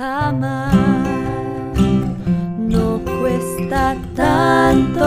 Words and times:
Amar 0.00 0.72
no 2.56 3.02
cuesta 3.04 4.00
tanto. 4.14 5.02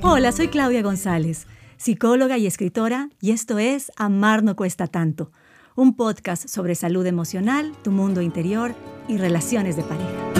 Hola, 0.00 0.32
soy 0.32 0.48
Claudia 0.48 0.80
González, 0.80 1.46
psicóloga 1.76 2.38
y 2.38 2.46
escritora, 2.46 3.10
y 3.20 3.32
esto 3.32 3.58
es 3.58 3.92
Amar 3.96 4.42
no 4.42 4.56
cuesta 4.56 4.86
tanto, 4.86 5.32
un 5.74 5.96
podcast 5.96 6.48
sobre 6.48 6.74
salud 6.74 7.04
emocional, 7.04 7.72
tu 7.84 7.90
mundo 7.90 8.22
interior 8.22 8.74
y 9.06 9.18
relaciones 9.18 9.76
de 9.76 9.82
pareja. 9.82 10.32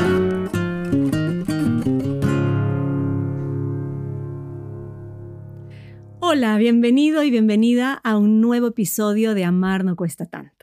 Hola, 6.21 6.57
bienvenido 6.57 7.23
y 7.23 7.31
bienvenida 7.31 7.93
a 7.93 8.17
un 8.17 8.41
nuevo 8.41 8.69
episodio 8.69 9.35
de 9.35 9.45
Amar 9.45 9.85
no 9.85 9.97
cuesta 9.97 10.25
tanto. 10.25 10.56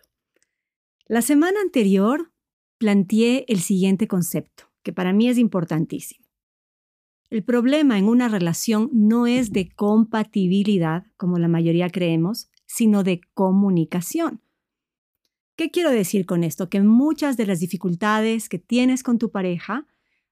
La 1.14 1.22
semana 1.22 1.62
anterior 1.62 2.34
planteé 2.80 3.46
el 3.48 3.60
siguiente 3.60 4.08
concepto, 4.08 4.72
que 4.82 4.94
para 4.94 5.14
mí 5.14 5.30
es 5.30 5.38
importantísimo. 5.38 6.26
El 7.30 7.44
problema 7.44 8.00
en 8.00 8.08
una 8.08 8.30
relación 8.30 8.90
no 8.92 9.28
es 9.28 9.54
de 9.54 9.70
compatibilidad, 9.70 11.06
como 11.16 11.38
la 11.38 11.48
mayoría 11.48 11.92
creemos, 11.92 12.50
sino 12.66 13.04
de 13.04 13.22
comunicación. 13.36 14.42
¿Qué 15.56 15.70
quiero 15.70 15.92
decir 15.92 16.26
con 16.26 16.44
esto? 16.44 16.68
Que 16.68 16.82
muchas 16.82 17.38
de 17.38 17.46
las 17.46 17.60
dificultades 17.60 18.50
que 18.50 18.58
tienes 18.58 19.04
con 19.04 19.20
tu 19.20 19.30
pareja 19.30 19.86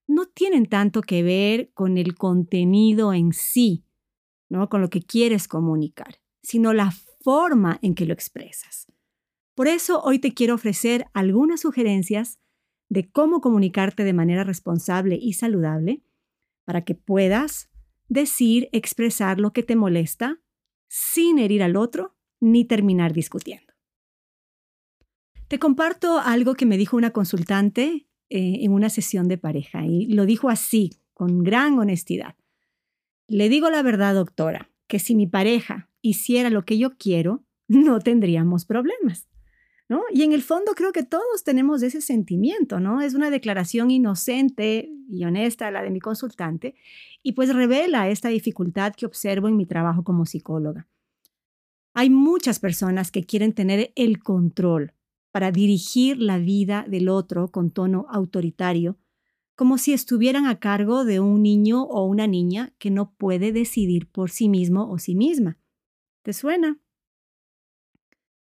no 0.07 0.25
tienen 0.25 0.65
tanto 0.65 1.03
que 1.03 1.21
ver 1.21 1.71
con 1.75 1.99
el 1.99 2.15
contenido 2.15 3.13
en 3.13 3.33
sí, 3.33 3.85
¿no? 4.49 4.67
con 4.67 4.81
lo 4.81 4.89
que 4.89 5.03
quieres 5.03 5.47
comunicar, 5.47 6.15
sino 6.41 6.73
la 6.73 6.89
forma 7.19 7.77
en 7.83 7.93
que 7.93 8.07
lo 8.07 8.15
expresas. 8.15 8.87
Por 9.61 9.67
eso 9.67 10.01
hoy 10.01 10.17
te 10.17 10.33
quiero 10.33 10.55
ofrecer 10.55 11.05
algunas 11.13 11.61
sugerencias 11.61 12.39
de 12.89 13.11
cómo 13.11 13.41
comunicarte 13.41 14.03
de 14.03 14.11
manera 14.11 14.43
responsable 14.43 15.19
y 15.21 15.33
saludable 15.33 16.01
para 16.65 16.83
que 16.83 16.95
puedas 16.95 17.69
decir, 18.09 18.69
expresar 18.71 19.39
lo 19.39 19.53
que 19.53 19.61
te 19.61 19.75
molesta 19.75 20.41
sin 20.87 21.37
herir 21.37 21.61
al 21.61 21.75
otro 21.75 22.15
ni 22.39 22.65
terminar 22.65 23.13
discutiendo. 23.13 23.71
Te 25.47 25.59
comparto 25.59 26.17
algo 26.17 26.55
que 26.55 26.65
me 26.65 26.79
dijo 26.79 26.97
una 26.97 27.11
consultante 27.11 28.07
eh, 28.29 28.55
en 28.61 28.71
una 28.71 28.89
sesión 28.89 29.27
de 29.27 29.37
pareja 29.37 29.85
y 29.85 30.07
lo 30.07 30.25
dijo 30.25 30.49
así, 30.49 31.03
con 31.13 31.43
gran 31.43 31.77
honestidad. 31.77 32.35
Le 33.27 33.47
digo 33.47 33.69
la 33.69 33.83
verdad, 33.83 34.15
doctora, 34.15 34.71
que 34.87 34.97
si 34.97 35.13
mi 35.13 35.27
pareja 35.27 35.87
hiciera 36.01 36.49
lo 36.49 36.65
que 36.65 36.79
yo 36.79 36.97
quiero, 36.97 37.43
no 37.67 37.99
tendríamos 37.99 38.65
problemas. 38.65 39.27
Y 40.13 40.23
en 40.23 40.31
el 40.31 40.41
fondo 40.41 40.73
creo 40.73 40.91
que 40.91 41.03
todos 41.03 41.43
tenemos 41.43 41.83
ese 41.83 42.01
sentimiento, 42.01 42.79
¿no? 42.79 43.01
Es 43.01 43.13
una 43.13 43.29
declaración 43.29 43.91
inocente 43.91 44.91
y 45.09 45.25
honesta 45.25 45.71
la 45.71 45.81
de 45.81 45.89
mi 45.89 45.99
consultante 45.99 46.75
y 47.23 47.33
pues 47.33 47.53
revela 47.53 48.09
esta 48.09 48.29
dificultad 48.29 48.93
que 48.95 49.05
observo 49.05 49.47
en 49.47 49.57
mi 49.57 49.65
trabajo 49.65 50.03
como 50.03 50.25
psicóloga. 50.25 50.87
Hay 51.93 52.09
muchas 52.09 52.59
personas 52.59 53.11
que 53.11 53.23
quieren 53.23 53.53
tener 53.53 53.91
el 53.95 54.19
control 54.23 54.93
para 55.31 55.51
dirigir 55.51 56.17
la 56.19 56.37
vida 56.37 56.85
del 56.87 57.09
otro 57.09 57.51
con 57.51 57.71
tono 57.71 58.05
autoritario, 58.09 58.97
como 59.55 59.77
si 59.77 59.93
estuvieran 59.93 60.45
a 60.45 60.59
cargo 60.59 61.03
de 61.03 61.19
un 61.19 61.43
niño 61.43 61.83
o 61.83 62.05
una 62.05 62.27
niña 62.27 62.73
que 62.77 62.91
no 62.91 63.11
puede 63.11 63.51
decidir 63.51 64.07
por 64.09 64.29
sí 64.29 64.47
mismo 64.47 64.89
o 64.89 64.97
sí 64.99 65.15
misma. 65.15 65.57
¿Te 66.23 66.33
suena? 66.33 66.79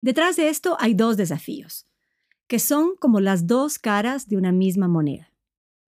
Detrás 0.06 0.36
de 0.36 0.48
esto 0.48 0.76
hay 0.78 0.94
dos 0.94 1.16
desafíos, 1.16 1.84
que 2.46 2.60
son 2.60 2.94
como 3.00 3.18
las 3.18 3.48
dos 3.48 3.80
caras 3.80 4.28
de 4.28 4.36
una 4.36 4.52
misma 4.52 4.86
moneda. 4.86 5.32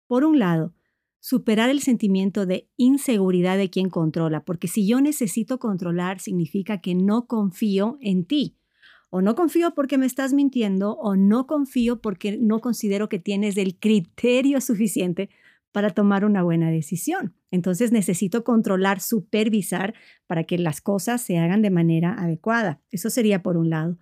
Por 0.06 0.24
un 0.24 0.38
lado, 0.38 0.76
superar 1.20 1.72
el 1.72 1.82
sentimiento 1.82 2.46
de 2.46 2.70
inseguridad 2.78 3.58
de 3.58 3.72
quien 3.72 3.90
controla, 3.90 4.46
porque 4.46 4.68
si 4.68 4.86
yo 4.86 5.02
necesito 5.02 5.58
controlar 5.58 6.20
significa 6.20 6.80
que 6.80 6.94
no 6.94 7.26
confío 7.26 7.98
en 8.02 8.26
ti, 8.26 8.56
o 9.10 9.24
no 9.24 9.34
confío 9.34 9.74
porque 9.74 9.98
me 9.98 10.06
estás 10.06 10.32
mintiendo, 10.32 10.92
o 10.92 11.16
no 11.16 11.48
confío 11.48 12.00
porque 12.00 12.38
no 12.38 12.60
considero 12.60 13.10
que 13.10 13.18
tienes 13.18 13.58
el 13.58 13.80
criterio 13.80 14.62
suficiente 14.62 15.32
para 15.72 15.90
tomar 15.90 16.24
una 16.24 16.44
buena 16.44 16.70
decisión. 16.70 17.34
Entonces 17.50 17.92
necesito 17.92 18.44
controlar, 18.44 19.00
supervisar 19.02 19.96
para 20.28 20.44
que 20.44 20.60
las 20.60 20.82
cosas 20.82 21.20
se 21.20 21.40
hagan 21.40 21.64
de 21.64 21.72
manera 21.72 22.14
adecuada. 22.14 22.80
Eso 22.92 23.10
sería 23.10 23.42
por 23.42 23.58
un 23.58 23.72
lado. 23.72 23.98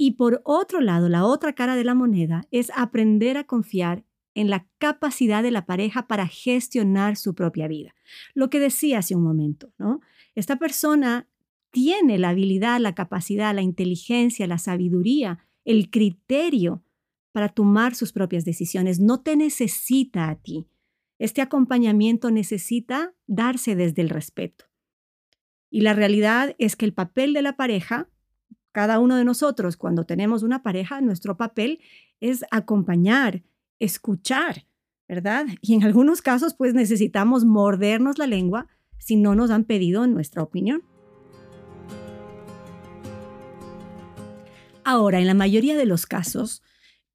Y 0.00 0.12
por 0.12 0.42
otro 0.44 0.80
lado, 0.80 1.08
la 1.08 1.24
otra 1.24 1.54
cara 1.54 1.74
de 1.74 1.82
la 1.82 1.92
moneda 1.92 2.42
es 2.52 2.70
aprender 2.76 3.36
a 3.36 3.42
confiar 3.42 4.04
en 4.32 4.48
la 4.48 4.68
capacidad 4.78 5.42
de 5.42 5.50
la 5.50 5.66
pareja 5.66 6.06
para 6.06 6.28
gestionar 6.28 7.16
su 7.16 7.34
propia 7.34 7.66
vida. 7.66 7.96
Lo 8.32 8.48
que 8.48 8.60
decía 8.60 9.00
hace 9.00 9.16
un 9.16 9.24
momento, 9.24 9.72
¿no? 9.76 10.00
Esta 10.36 10.54
persona 10.54 11.26
tiene 11.72 12.16
la 12.16 12.28
habilidad, 12.28 12.78
la 12.78 12.94
capacidad, 12.94 13.52
la 13.52 13.62
inteligencia, 13.62 14.46
la 14.46 14.58
sabiduría, 14.58 15.40
el 15.64 15.90
criterio 15.90 16.84
para 17.32 17.48
tomar 17.48 17.96
sus 17.96 18.12
propias 18.12 18.44
decisiones. 18.44 19.00
No 19.00 19.22
te 19.22 19.34
necesita 19.34 20.28
a 20.28 20.36
ti. 20.36 20.68
Este 21.18 21.42
acompañamiento 21.42 22.30
necesita 22.30 23.14
darse 23.26 23.74
desde 23.74 24.02
el 24.02 24.10
respeto. 24.10 24.66
Y 25.70 25.80
la 25.80 25.92
realidad 25.92 26.54
es 26.58 26.76
que 26.76 26.84
el 26.84 26.94
papel 26.94 27.32
de 27.32 27.42
la 27.42 27.56
pareja, 27.56 28.08
cada 28.78 29.00
uno 29.00 29.16
de 29.16 29.24
nosotros 29.24 29.76
cuando 29.76 30.04
tenemos 30.04 30.44
una 30.44 30.62
pareja, 30.62 31.00
nuestro 31.00 31.36
papel 31.36 31.80
es 32.20 32.44
acompañar, 32.52 33.42
escuchar, 33.80 34.66
¿verdad? 35.08 35.46
Y 35.62 35.74
en 35.74 35.82
algunos 35.82 36.22
casos 36.22 36.54
pues 36.54 36.74
necesitamos 36.74 37.44
mordernos 37.44 38.18
la 38.18 38.28
lengua 38.28 38.68
si 38.96 39.16
no 39.16 39.34
nos 39.34 39.50
han 39.50 39.64
pedido 39.64 40.06
nuestra 40.06 40.44
opinión. 40.44 40.84
Ahora, 44.84 45.18
en 45.18 45.26
la 45.26 45.34
mayoría 45.34 45.76
de 45.76 45.84
los 45.84 46.06
casos, 46.06 46.62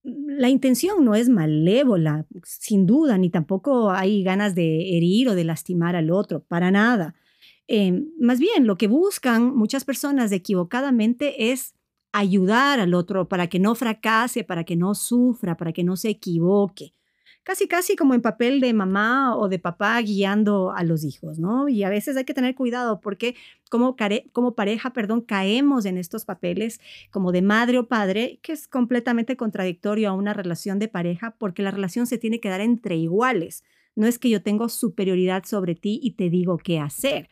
la 0.03 0.50
intención 0.50 1.06
no 1.06 1.16
es 1.16 1.29
malévola, 1.29 2.25
sin 2.44 2.85
duda, 2.85 3.18
ni 3.18 3.29
tampoco 3.29 3.90
hay 3.90 4.22
ganas 4.22 4.53
de 4.53 4.97
herir 4.97 5.29
o 5.29 5.35
de 5.35 5.46
lastimar 5.46 5.96
al 5.96 6.12
otro, 6.12 6.44
para 6.44 6.72
nada. 6.72 7.16
Em, 7.68 8.09
más 8.19 8.40
bien, 8.40 8.68
lo 8.68 8.78
que 8.78 8.88
buscan 8.88 9.56
muchas 9.56 9.85
personas 9.85 10.31
equivocadamente 10.31 11.51
es 11.51 11.75
ayudar 12.12 12.79
al 12.79 12.94
otro 12.94 13.28
para 13.28 13.47
que 13.47 13.59
no 13.59 13.75
fracase, 13.75 14.44
para 14.44 14.63
que 14.63 14.75
no 14.75 14.96
sufra, 14.96 15.57
para 15.57 15.73
que 15.73 15.84
no 15.84 15.96
se 15.96 16.09
equivoque 16.09 16.94
casi 17.44 17.68
casi 17.68 17.96
como 17.96 18.13
en 18.13 18.22
papel 18.22 18.59
de 18.62 18.73
mamá 18.73 19.38
o 19.38 19.50
de 19.50 19.59
papá 19.59 20.02
guiando 20.02 20.72
a 20.72 20.84
los 20.84 21.03
hijos, 21.03 21.40
¿no? 21.40 21.68
Y 21.68 21.84
a 21.84 21.90
veces 21.90 22.18
hay 22.18 22.23
que 22.23 22.34
tener 22.34 22.56
cuidado 22.56 23.02
porque 23.02 23.35
como, 23.69 23.96
como 24.31 24.56
pareja, 24.56 24.94
perdón, 24.94 25.22
caemos 25.22 25.85
en 25.85 25.97
estos 25.97 26.25
papeles 26.25 26.79
como 27.12 27.31
de 27.31 27.41
madre 27.41 27.78
o 27.79 27.88
padre, 27.88 28.40
que 28.41 28.53
es 28.53 28.68
completamente 28.68 29.35
contradictorio 29.35 30.09
a 30.09 30.13
una 30.13 30.34
relación 30.34 30.79
de 30.79 30.88
pareja 30.88 31.35
porque 31.38 31.63
la 31.63 31.72
relación 31.72 32.07
se 32.07 32.18
tiene 32.18 32.40
que 32.40 32.50
dar 32.50 32.62
entre 32.62 32.96
iguales. 32.96 33.63
No 33.96 34.07
es 34.07 34.18
que 34.18 34.29
yo 34.29 34.41
tengo 34.41 34.69
superioridad 34.69 35.44
sobre 35.46 35.75
ti 35.75 36.00
y 36.02 36.12
te 36.12 36.29
digo 36.29 36.57
qué 36.57 36.79
hacer. 36.79 37.29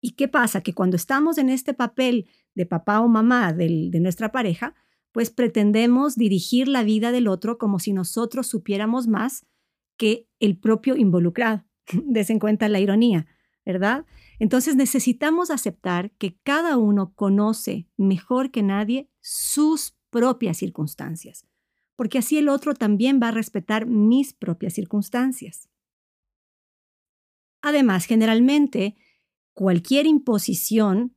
¿Y 0.00 0.12
qué 0.12 0.28
pasa? 0.28 0.60
Que 0.60 0.74
cuando 0.74 0.96
estamos 0.96 1.38
en 1.38 1.48
este 1.48 1.74
papel 1.74 2.28
de 2.54 2.66
papá 2.66 3.00
o 3.00 3.08
mamá 3.08 3.52
de 3.52 4.00
nuestra 4.00 4.32
pareja, 4.32 4.74
pues 5.12 5.30
pretendemos 5.30 6.16
dirigir 6.16 6.68
la 6.68 6.82
vida 6.82 7.10
del 7.10 7.26
otro 7.26 7.56
como 7.56 7.78
si 7.78 7.94
nosotros 7.94 8.48
supiéramos 8.48 9.06
más 9.06 9.46
que 9.96 10.28
el 10.40 10.58
propio 10.58 10.94
involucrado. 10.94 11.64
Des 12.04 12.28
en 12.28 12.38
cuenta 12.38 12.68
la 12.68 12.80
ironía, 12.80 13.26
¿verdad? 13.64 14.04
Entonces 14.38 14.76
necesitamos 14.76 15.50
aceptar 15.50 16.10
que 16.12 16.36
cada 16.42 16.76
uno 16.76 17.14
conoce 17.14 17.88
mejor 17.96 18.50
que 18.50 18.62
nadie 18.62 19.08
sus 19.20 19.96
propias 20.10 20.58
circunstancias, 20.58 21.46
porque 21.96 22.18
así 22.18 22.36
el 22.36 22.50
otro 22.50 22.74
también 22.74 23.18
va 23.22 23.28
a 23.28 23.32
respetar 23.32 23.86
mis 23.86 24.34
propias 24.34 24.74
circunstancias. 24.74 25.70
Además, 27.62 28.04
generalmente, 28.04 28.96
cualquier 29.56 30.06
imposición 30.06 31.16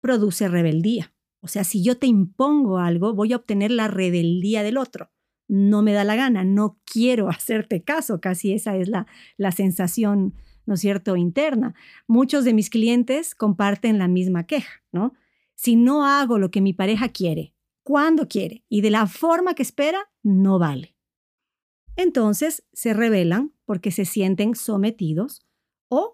produce 0.00 0.48
rebeldía. 0.48 1.14
O 1.40 1.46
sea, 1.46 1.62
si 1.62 1.84
yo 1.84 1.96
te 1.96 2.08
impongo 2.08 2.78
algo, 2.78 3.14
voy 3.14 3.32
a 3.32 3.36
obtener 3.36 3.70
la 3.70 3.86
rebeldía 3.86 4.64
del 4.64 4.76
otro. 4.76 5.12
No 5.46 5.82
me 5.82 5.92
da 5.92 6.02
la 6.02 6.16
gana, 6.16 6.44
no 6.44 6.80
quiero 6.84 7.28
hacerte 7.30 7.84
caso, 7.84 8.20
casi 8.20 8.52
esa 8.52 8.76
es 8.76 8.88
la, 8.88 9.06
la 9.36 9.52
sensación, 9.52 10.34
¿no 10.66 10.74
es 10.74 10.80
cierto?, 10.80 11.16
interna. 11.16 11.76
Muchos 12.08 12.44
de 12.44 12.54
mis 12.54 12.70
clientes 12.70 13.36
comparten 13.36 13.98
la 13.98 14.08
misma 14.08 14.46
queja, 14.48 14.82
¿no? 14.90 15.14
Si 15.54 15.76
no 15.76 16.04
hago 16.04 16.38
lo 16.38 16.50
que 16.50 16.60
mi 16.60 16.72
pareja 16.72 17.10
quiere, 17.10 17.54
cuando 17.84 18.26
quiere 18.26 18.64
y 18.68 18.80
de 18.80 18.90
la 18.90 19.06
forma 19.06 19.54
que 19.54 19.62
espera, 19.62 20.10
no 20.24 20.58
vale. 20.58 20.96
Entonces 21.94 22.66
se 22.72 22.94
rebelan 22.94 23.54
porque 23.64 23.92
se 23.92 24.04
sienten 24.04 24.56
sometidos 24.56 25.45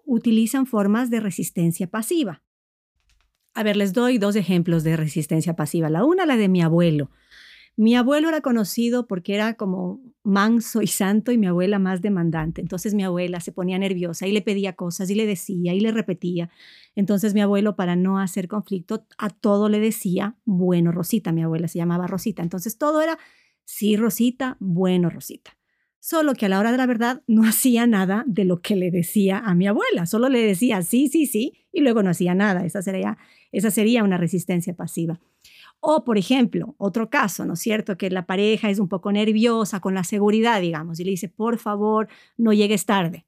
utilizan 0.05 0.65
formas 0.65 1.09
de 1.09 1.19
resistencia 1.19 1.87
pasiva. 1.87 2.43
A 3.53 3.63
ver, 3.63 3.77
les 3.77 3.93
doy 3.93 4.17
dos 4.17 4.35
ejemplos 4.35 4.83
de 4.83 4.97
resistencia 4.97 5.55
pasiva. 5.55 5.89
La 5.89 6.03
una, 6.05 6.25
la 6.25 6.37
de 6.37 6.49
mi 6.49 6.61
abuelo. 6.61 7.11
Mi 7.75 7.95
abuelo 7.95 8.29
era 8.29 8.41
conocido 8.41 9.07
porque 9.07 9.33
era 9.33 9.55
como 9.55 9.99
manso 10.23 10.83
y 10.83 10.87
santo 10.87 11.31
y 11.31 11.39
mi 11.39 11.47
abuela 11.47 11.79
más 11.79 12.01
demandante. 12.01 12.61
Entonces 12.61 12.93
mi 12.93 13.03
abuela 13.03 13.39
se 13.39 13.51
ponía 13.51 13.79
nerviosa 13.79 14.27
y 14.27 14.31
le 14.31 14.43
pedía 14.43 14.73
cosas 14.73 15.09
y 15.09 15.15
le 15.15 15.25
decía 15.25 15.73
y 15.73 15.79
le 15.79 15.91
repetía. 15.91 16.51
Entonces 16.95 17.33
mi 17.33 17.41
abuelo, 17.41 17.75
para 17.75 17.95
no 17.95 18.19
hacer 18.19 18.47
conflicto, 18.47 19.07
a 19.17 19.29
todo 19.29 19.69
le 19.69 19.79
decía, 19.79 20.37
bueno, 20.45 20.91
Rosita, 20.91 21.31
mi 21.31 21.41
abuela 21.41 21.67
se 21.67 21.79
llamaba 21.79 22.05
Rosita. 22.05 22.43
Entonces 22.43 22.77
todo 22.77 23.01
era, 23.01 23.17
sí, 23.65 23.97
Rosita, 23.97 24.55
bueno, 24.59 25.09
Rosita. 25.09 25.57
Solo 26.05 26.33
que 26.33 26.47
a 26.47 26.49
la 26.49 26.59
hora 26.59 26.73
de 26.73 26.77
la 26.77 26.85
verdad 26.85 27.23
no 27.27 27.43
hacía 27.47 27.87
nada 27.87 28.25
de 28.27 28.43
lo 28.43 28.61
que 28.61 28.75
le 28.75 28.91
decía 28.91 29.37
a 29.39 29.55
mi 29.55 29.67
abuela. 29.67 30.05
Solo 30.05 30.27
le 30.27 30.45
decía 30.45 30.81
sí, 30.81 31.07
sí, 31.07 31.25
sí 31.27 31.53
y 31.71 31.79
luego 31.79 32.03
no 32.03 32.09
hacía 32.09 32.35
nada. 32.35 32.65
Esa 32.65 32.81
sería, 32.81 33.17
esa 33.53 33.71
sería 33.71 34.03
una 34.03 34.17
resistencia 34.17 34.75
pasiva. 34.75 35.21
O, 35.79 36.03
por 36.03 36.17
ejemplo, 36.17 36.75
otro 36.77 37.09
caso, 37.09 37.45
¿no 37.45 37.53
es 37.53 37.61
cierto? 37.61 37.97
Que 37.97 38.09
la 38.09 38.25
pareja 38.25 38.69
es 38.69 38.79
un 38.79 38.89
poco 38.89 39.13
nerviosa 39.13 39.79
con 39.79 39.93
la 39.93 40.03
seguridad, 40.03 40.59
digamos, 40.59 40.99
y 40.99 41.05
le 41.05 41.11
dice, 41.11 41.29
por 41.29 41.57
favor, 41.57 42.09
no 42.35 42.51
llegues 42.51 42.85
tarde. 42.85 43.25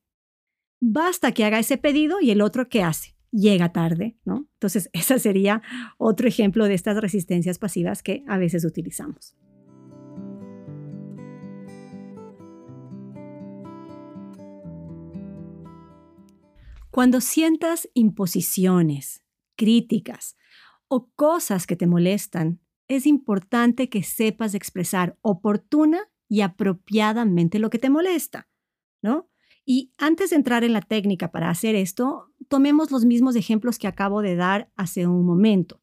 Basta 0.81 1.31
que 1.31 1.45
haga 1.45 1.59
ese 1.59 1.77
pedido 1.77 2.19
y 2.19 2.31
el 2.31 2.41
otro, 2.41 2.67
¿qué 2.67 2.83
hace? 2.83 3.15
Llega 3.31 3.71
tarde, 3.71 4.17
¿no? 4.25 4.47
Entonces, 4.55 4.89
ese 4.93 5.17
sería 5.19 5.61
otro 5.97 6.27
ejemplo 6.27 6.65
de 6.65 6.73
estas 6.73 6.97
resistencias 6.97 7.57
pasivas 7.57 8.03
que 8.03 8.25
a 8.27 8.37
veces 8.37 8.65
utilizamos. 8.65 9.33
Cuando 16.95 17.19
sientas 17.19 17.89
imposiciones, 17.93 19.21
críticas, 19.57 20.37
o 20.87 21.09
cosas 21.13 21.67
que 21.67 21.75
te 21.75 21.87
molestan, 21.87 22.61
es 22.87 23.05
importante 23.05 23.89
que 23.89 24.01
sepas 24.01 24.53
expresar 24.53 25.17
oportuna 25.19 26.09
y 26.29 26.39
apropiadamente 26.39 27.59
lo 27.59 27.69
que 27.69 27.79
te 27.79 27.89
molesta, 27.89 28.47
¿no? 29.01 29.29
Y 29.65 29.91
antes 29.97 30.29
de 30.29 30.37
entrar 30.37 30.63
en 30.63 30.71
la 30.71 30.79
técnica 30.79 31.33
para 31.33 31.49
hacer 31.49 31.75
esto, 31.75 32.33
tomemos 32.47 32.91
los 32.91 33.03
mismos 33.03 33.35
ejemplos 33.35 33.77
que 33.77 33.87
acabo 33.87 34.21
de 34.21 34.37
dar 34.37 34.71
hace 34.77 35.05
un 35.05 35.25
momento. 35.25 35.81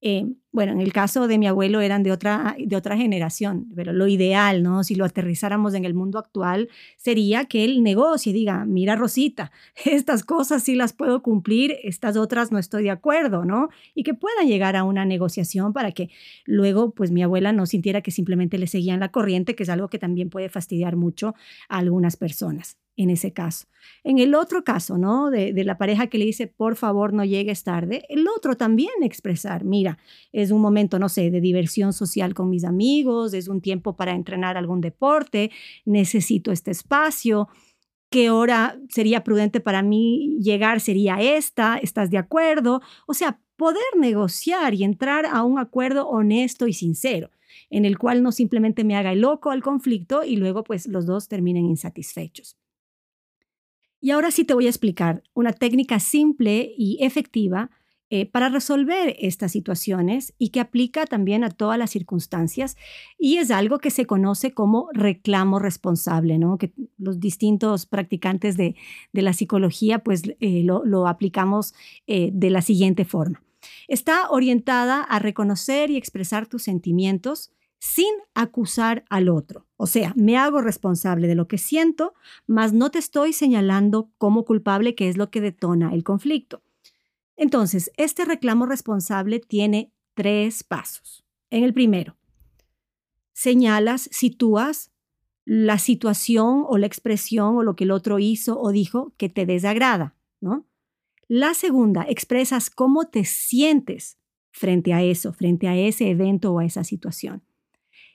Eh, 0.00 0.36
bueno, 0.54 0.70
en 0.70 0.80
el 0.80 0.92
caso 0.92 1.26
de 1.26 1.36
mi 1.36 1.48
abuelo 1.48 1.80
eran 1.80 2.04
de 2.04 2.12
otra, 2.12 2.54
de 2.56 2.76
otra 2.76 2.96
generación, 2.96 3.66
pero 3.74 3.92
lo 3.92 4.06
ideal, 4.06 4.62
¿no? 4.62 4.84
Si 4.84 4.94
lo 4.94 5.04
aterrizáramos 5.04 5.74
en 5.74 5.84
el 5.84 5.94
mundo 5.94 6.16
actual, 6.16 6.68
sería 6.96 7.46
que 7.46 7.64
él 7.64 7.82
negocie, 7.82 8.32
diga, 8.32 8.64
mira 8.64 8.94
Rosita, 8.94 9.50
estas 9.84 10.22
cosas 10.22 10.62
sí 10.62 10.76
las 10.76 10.92
puedo 10.92 11.22
cumplir, 11.22 11.74
estas 11.82 12.16
otras 12.16 12.52
no 12.52 12.58
estoy 12.60 12.84
de 12.84 12.90
acuerdo, 12.90 13.44
¿no? 13.44 13.68
Y 13.96 14.04
que 14.04 14.14
puedan 14.14 14.46
llegar 14.46 14.76
a 14.76 14.84
una 14.84 15.04
negociación 15.04 15.72
para 15.72 15.90
que 15.90 16.10
luego, 16.44 16.92
pues 16.92 17.10
mi 17.10 17.24
abuela 17.24 17.52
no 17.52 17.66
sintiera 17.66 18.00
que 18.00 18.12
simplemente 18.12 18.56
le 18.56 18.68
seguían 18.68 19.00
la 19.00 19.10
corriente, 19.10 19.56
que 19.56 19.64
es 19.64 19.68
algo 19.68 19.88
que 19.88 19.98
también 19.98 20.30
puede 20.30 20.48
fastidiar 20.48 20.94
mucho 20.94 21.34
a 21.68 21.78
algunas 21.78 22.16
personas 22.16 22.78
en 22.96 23.10
ese 23.10 23.32
caso. 23.32 23.66
En 24.02 24.18
el 24.18 24.34
otro 24.34 24.64
caso, 24.64 24.98
¿no? 24.98 25.30
De, 25.30 25.52
la 25.64 25.78
pareja 25.78 26.06
que 26.06 26.18
le 26.18 26.24
dice, 26.24 26.46
por 26.46 26.76
favor, 26.76 27.12
no 27.12 27.24
llegues 27.24 27.64
tarde, 27.64 28.04
el 28.08 28.26
otro 28.28 28.56
también 28.56 28.92
expresar, 29.02 29.64
mira, 29.64 29.98
es 30.44 30.50
un 30.50 30.60
momento, 30.60 30.98
no 30.98 31.08
sé, 31.08 31.30
de 31.30 31.40
diversión 31.40 31.92
social 31.92 32.34
con 32.34 32.48
mis 32.50 32.64
amigos, 32.64 33.34
es 33.34 33.48
un 33.48 33.60
tiempo 33.60 33.96
para 33.96 34.12
entrenar 34.12 34.56
algún 34.56 34.80
deporte, 34.80 35.50
necesito 35.84 36.52
este 36.52 36.70
espacio, 36.70 37.48
qué 38.10 38.30
hora 38.30 38.78
sería 38.88 39.24
prudente 39.24 39.60
para 39.60 39.82
mí 39.82 40.38
llegar 40.40 40.80
sería 40.80 41.20
esta, 41.20 41.78
¿estás 41.78 42.10
de 42.10 42.18
acuerdo? 42.18 42.80
O 43.06 43.14
sea, 43.14 43.40
poder 43.56 43.82
negociar 43.98 44.74
y 44.74 44.84
entrar 44.84 45.26
a 45.26 45.42
un 45.42 45.58
acuerdo 45.58 46.08
honesto 46.08 46.66
y 46.66 46.72
sincero 46.72 47.30
en 47.70 47.84
el 47.84 47.98
cual 47.98 48.22
no 48.22 48.32
simplemente 48.32 48.84
me 48.84 48.96
haga 48.96 49.12
el 49.12 49.20
loco 49.20 49.50
al 49.50 49.62
conflicto 49.62 50.24
y 50.24 50.36
luego 50.36 50.64
pues 50.64 50.86
los 50.86 51.06
dos 51.06 51.28
terminen 51.28 51.66
insatisfechos. 51.66 52.56
Y 54.00 54.10
ahora 54.10 54.30
sí 54.30 54.44
te 54.44 54.54
voy 54.54 54.66
a 54.66 54.70
explicar 54.70 55.22
una 55.32 55.52
técnica 55.52 55.98
simple 55.98 56.72
y 56.76 56.98
efectiva 57.00 57.70
eh, 58.16 58.26
para 58.26 58.48
resolver 58.48 59.16
estas 59.18 59.50
situaciones 59.50 60.34
y 60.38 60.50
que 60.50 60.60
aplica 60.60 61.04
también 61.04 61.42
a 61.42 61.50
todas 61.50 61.76
las 61.76 61.90
circunstancias 61.90 62.76
y 63.18 63.38
es 63.38 63.50
algo 63.50 63.80
que 63.80 63.90
se 63.90 64.06
conoce 64.06 64.52
como 64.52 64.88
reclamo 64.92 65.58
responsable, 65.58 66.38
¿no? 66.38 66.56
que 66.56 66.72
los 66.96 67.18
distintos 67.18 67.86
practicantes 67.86 68.56
de, 68.56 68.76
la 69.12 69.32
psicología 69.32 69.98
pues 69.98 70.22
eh, 70.38 70.62
lo, 70.62 71.08
aplicamos 71.08 71.74
eh, 72.06 72.30
de 72.32 72.50
la 72.50 72.62
siguiente 72.62 73.04
forma. 73.04 73.42
Está 73.88 74.30
orientada 74.30 75.00
a 75.00 75.18
reconocer 75.18 75.90
y 75.90 75.96
expresar 75.96 76.46
tus 76.46 76.62
sentimientos 76.62 77.50
sin 77.80 78.14
acusar 78.34 79.04
al 79.10 79.28
otro. 79.28 79.66
O 79.76 79.88
sea, 79.88 80.12
me 80.14 80.36
hago 80.36 80.60
responsable 80.60 81.26
de 81.26 81.34
lo 81.34 81.48
que 81.48 81.58
siento, 81.58 82.14
mas 82.46 82.72
no 82.72 82.92
te 82.92 83.00
estoy 83.00 83.32
señalando 83.32 84.08
como 84.18 84.44
culpable, 84.44 84.94
que 84.94 85.08
es 85.08 85.16
lo 85.16 85.30
que 85.30 85.40
detona 85.40 85.92
el 85.92 86.04
conflicto. 86.04 86.62
Entonces, 87.36 87.90
este 87.96 88.24
reclamo 88.24 88.66
responsable 88.66 89.40
tiene 89.40 89.92
tres 90.14 90.62
pasos. 90.62 91.24
En 91.50 91.64
el 91.64 91.74
primero, 91.74 92.16
señalas, 93.32 94.08
sitúas 94.12 94.92
la 95.44 95.78
situación 95.78 96.64
o 96.66 96.78
la 96.78 96.86
expresión 96.86 97.56
o 97.56 97.62
lo 97.62 97.76
que 97.76 97.84
el 97.84 97.90
otro 97.90 98.18
hizo 98.18 98.58
o 98.60 98.72
dijo 98.72 99.12
que 99.16 99.28
te 99.28 99.46
desagrada, 99.46 100.16
¿no? 100.40 100.66
La 101.28 101.54
segunda, 101.54 102.04
expresas 102.08 102.70
cómo 102.70 103.06
te 103.06 103.24
sientes 103.24 104.18
frente 104.50 104.92
a 104.92 105.02
eso, 105.02 105.32
frente 105.32 105.68
a 105.68 105.76
ese 105.76 106.10
evento 106.10 106.52
o 106.52 106.60
a 106.60 106.64
esa 106.64 106.84
situación. 106.84 107.42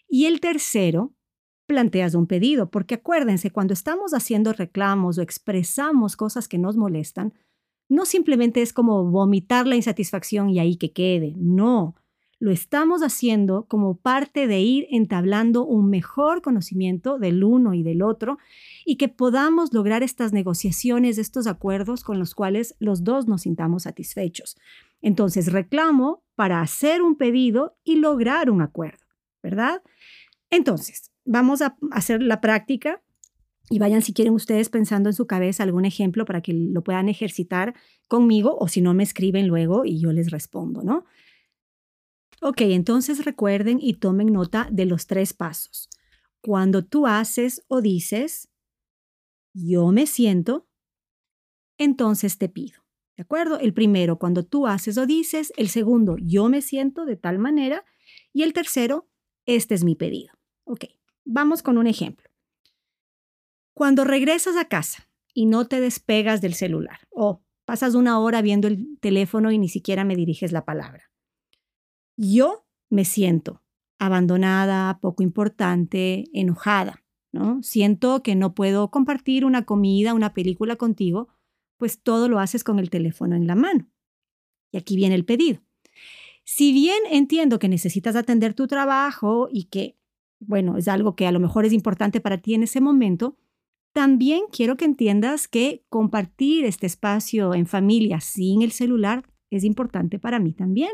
Y 0.07 0.25
el 0.25 0.39
tercero, 0.39 1.13
planteas 1.65 2.15
un 2.15 2.25
pedido, 2.25 2.71
porque 2.71 2.95
acuérdense, 2.95 3.51
cuando 3.51 3.73
estamos 3.73 4.13
haciendo 4.13 4.53
reclamos 4.53 5.17
o 5.17 5.21
expresamos 5.21 6.15
cosas 6.15 6.47
que 6.47 6.57
nos 6.57 6.77
molestan, 6.77 7.33
no 7.89 8.05
simplemente 8.05 8.61
es 8.61 8.71
como 8.71 9.03
vomitar 9.05 9.67
la 9.67 9.75
insatisfacción 9.75 10.49
y 10.49 10.59
ahí 10.59 10.77
que 10.77 10.93
quede, 10.93 11.33
no, 11.37 11.95
lo 12.39 12.51
estamos 12.51 13.01
haciendo 13.01 13.65
como 13.65 13.97
parte 13.97 14.47
de 14.47 14.61
ir 14.61 14.87
entablando 14.91 15.65
un 15.65 15.89
mejor 15.89 16.41
conocimiento 16.41 17.19
del 17.19 17.43
uno 17.43 17.73
y 17.73 17.83
del 17.83 18.01
otro 18.01 18.37
y 18.85 18.95
que 18.95 19.09
podamos 19.09 19.73
lograr 19.73 20.03
estas 20.03 20.31
negociaciones, 20.31 21.17
estos 21.17 21.47
acuerdos 21.47 22.03
con 22.03 22.17
los 22.17 22.33
cuales 22.35 22.75
los 22.79 23.03
dos 23.03 23.27
nos 23.27 23.41
sintamos 23.41 23.83
satisfechos. 23.83 24.57
Entonces, 25.01 25.51
reclamo 25.51 26.23
para 26.35 26.61
hacer 26.61 27.01
un 27.01 27.15
pedido 27.15 27.75
y 27.83 27.97
lograr 27.97 28.49
un 28.49 28.61
acuerdo, 28.61 29.05
¿verdad? 29.43 29.81
Entonces, 30.49 31.11
vamos 31.25 31.61
a 31.61 31.75
hacer 31.91 32.23
la 32.23 32.39
práctica 32.39 33.01
y 33.69 33.79
vayan 33.79 34.01
si 34.01 34.13
quieren 34.13 34.33
ustedes 34.33 34.69
pensando 34.69 35.09
en 35.09 35.13
su 35.13 35.27
cabeza 35.27 35.63
algún 35.63 35.85
ejemplo 35.85 36.25
para 36.25 36.41
que 36.41 36.53
lo 36.53 36.83
puedan 36.83 37.09
ejercitar 37.09 37.75
conmigo 38.07 38.57
o 38.59 38.67
si 38.67 38.81
no 38.81 38.93
me 38.93 39.03
escriben 39.03 39.47
luego 39.47 39.85
y 39.85 39.99
yo 39.99 40.11
les 40.11 40.31
respondo, 40.31 40.83
¿no? 40.83 41.05
Ok, 42.41 42.61
entonces 42.61 43.25
recuerden 43.25 43.79
y 43.81 43.95
tomen 43.95 44.31
nota 44.31 44.67
de 44.71 44.85
los 44.85 45.07
tres 45.07 45.33
pasos. 45.33 45.89
Cuando 46.41 46.85
tú 46.85 47.05
haces 47.05 47.63
o 47.67 47.81
dices, 47.81 48.49
yo 49.53 49.91
me 49.91 50.07
siento, 50.07 50.67
entonces 51.77 52.37
te 52.37 52.47
pido. 52.49 52.79
¿De 53.17 53.23
acuerdo? 53.23 53.59
El 53.59 53.73
primero, 53.73 54.17
cuando 54.17 54.45
tú 54.45 54.65
haces 54.65 54.97
o 54.97 55.05
dices. 55.05 55.51
El 55.57 55.67
segundo, 55.67 56.15
yo 56.21 56.47
me 56.47 56.61
siento 56.61 57.03
de 57.03 57.17
tal 57.17 57.37
manera. 57.37 57.83
Y 58.31 58.43
el 58.43 58.53
tercero, 58.53 59.09
este 59.45 59.75
es 59.75 59.83
mi 59.83 59.95
pedido. 59.95 60.33
Ok, 60.63 60.85
vamos 61.25 61.61
con 61.61 61.77
un 61.77 61.87
ejemplo. 61.87 62.28
Cuando 63.79 64.03
regresas 64.03 64.57
a 64.57 64.65
casa 64.65 65.07
y 65.33 65.45
no 65.45 65.69
te 65.69 65.79
despegas 65.79 66.41
del 66.41 66.53
celular 66.53 66.99
o 67.11 67.41
pasas 67.63 67.95
una 67.95 68.19
hora 68.19 68.41
viendo 68.41 68.67
el 68.67 68.99
teléfono 68.99 69.53
y 69.53 69.57
ni 69.57 69.69
siquiera 69.69 70.03
me 70.03 70.17
diriges 70.17 70.51
la 70.51 70.65
palabra. 70.65 71.13
Yo 72.17 72.65
me 72.89 73.05
siento 73.05 73.63
abandonada, 73.97 74.99
poco 74.99 75.23
importante, 75.23 76.25
enojada, 76.33 77.05
¿no? 77.31 77.63
Siento 77.63 78.21
que 78.21 78.35
no 78.35 78.53
puedo 78.53 78.91
compartir 78.91 79.45
una 79.45 79.63
comida, 79.63 80.13
una 80.13 80.33
película 80.33 80.75
contigo, 80.75 81.29
pues 81.77 82.01
todo 82.01 82.27
lo 82.27 82.39
haces 82.39 82.65
con 82.65 82.79
el 82.79 82.89
teléfono 82.89 83.37
en 83.37 83.47
la 83.47 83.55
mano. 83.55 83.89
Y 84.73 84.77
aquí 84.77 84.97
viene 84.97 85.15
el 85.15 85.23
pedido. 85.23 85.61
Si 86.43 86.73
bien 86.73 86.99
entiendo 87.09 87.59
que 87.59 87.69
necesitas 87.69 88.17
atender 88.17 88.53
tu 88.53 88.67
trabajo 88.67 89.47
y 89.49 89.69
que 89.69 89.95
bueno, 90.39 90.77
es 90.77 90.87
algo 90.87 91.15
que 91.15 91.27
a 91.27 91.31
lo 91.31 91.39
mejor 91.39 91.65
es 91.65 91.73
importante 91.73 92.21
para 92.21 92.39
ti 92.39 92.53
en 92.53 92.63
ese 92.63 92.81
momento, 92.81 93.37
también 93.93 94.43
quiero 94.51 94.77
que 94.77 94.85
entiendas 94.85 95.47
que 95.47 95.83
compartir 95.89 96.65
este 96.65 96.85
espacio 96.85 97.53
en 97.53 97.65
familia 97.65 98.21
sin 98.21 98.61
el 98.61 98.71
celular 98.71 99.23
es 99.49 99.63
importante 99.63 100.19
para 100.19 100.39
mí 100.39 100.53
también. 100.53 100.91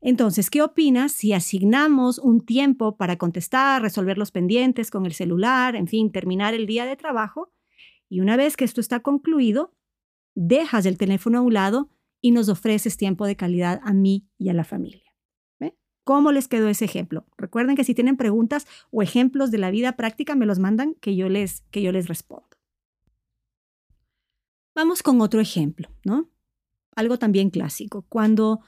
Entonces, 0.00 0.50
¿qué 0.50 0.62
opinas 0.62 1.12
si 1.12 1.32
asignamos 1.32 2.18
un 2.18 2.44
tiempo 2.44 2.96
para 2.96 3.16
contestar, 3.16 3.82
resolver 3.82 4.18
los 4.18 4.30
pendientes 4.30 4.90
con 4.90 5.06
el 5.06 5.14
celular, 5.14 5.74
en 5.74 5.88
fin, 5.88 6.12
terminar 6.12 6.54
el 6.54 6.66
día 6.66 6.84
de 6.86 6.96
trabajo? 6.96 7.52
Y 8.08 8.20
una 8.20 8.36
vez 8.36 8.56
que 8.56 8.64
esto 8.64 8.80
está 8.80 9.00
concluido, 9.00 9.74
dejas 10.34 10.86
el 10.86 10.98
teléfono 10.98 11.38
a 11.38 11.42
un 11.42 11.54
lado 11.54 11.90
y 12.20 12.30
nos 12.30 12.48
ofreces 12.48 12.96
tiempo 12.96 13.26
de 13.26 13.36
calidad 13.36 13.80
a 13.82 13.92
mí 13.92 14.28
y 14.38 14.48
a 14.48 14.52
la 14.52 14.64
familia. 14.64 15.05
¿Cómo 16.06 16.30
les 16.30 16.46
quedó 16.46 16.68
ese 16.68 16.84
ejemplo? 16.84 17.26
Recuerden 17.36 17.74
que 17.74 17.82
si 17.82 17.92
tienen 17.92 18.16
preguntas 18.16 18.68
o 18.92 19.02
ejemplos 19.02 19.50
de 19.50 19.58
la 19.58 19.72
vida 19.72 19.96
práctica, 19.96 20.36
me 20.36 20.46
los 20.46 20.60
mandan 20.60 20.94
que 21.00 21.16
yo 21.16 21.28
les, 21.28 21.62
que 21.72 21.82
yo 21.82 21.90
les 21.90 22.06
respondo. 22.06 22.46
Vamos 24.72 25.02
con 25.02 25.20
otro 25.20 25.40
ejemplo, 25.40 25.88
¿no? 26.04 26.30
Algo 26.94 27.18
también 27.18 27.50
clásico. 27.50 28.06
Cuando 28.08 28.60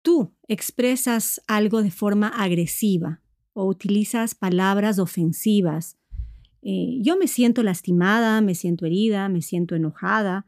tú 0.00 0.34
expresas 0.48 1.42
algo 1.46 1.82
de 1.82 1.90
forma 1.90 2.28
agresiva 2.28 3.20
o 3.52 3.66
utilizas 3.66 4.34
palabras 4.34 4.98
ofensivas, 4.98 5.98
eh, 6.62 7.00
yo 7.02 7.18
me 7.18 7.28
siento 7.28 7.62
lastimada, 7.62 8.40
me 8.40 8.54
siento 8.54 8.86
herida, 8.86 9.28
me 9.28 9.42
siento 9.42 9.74
enojada, 9.74 10.46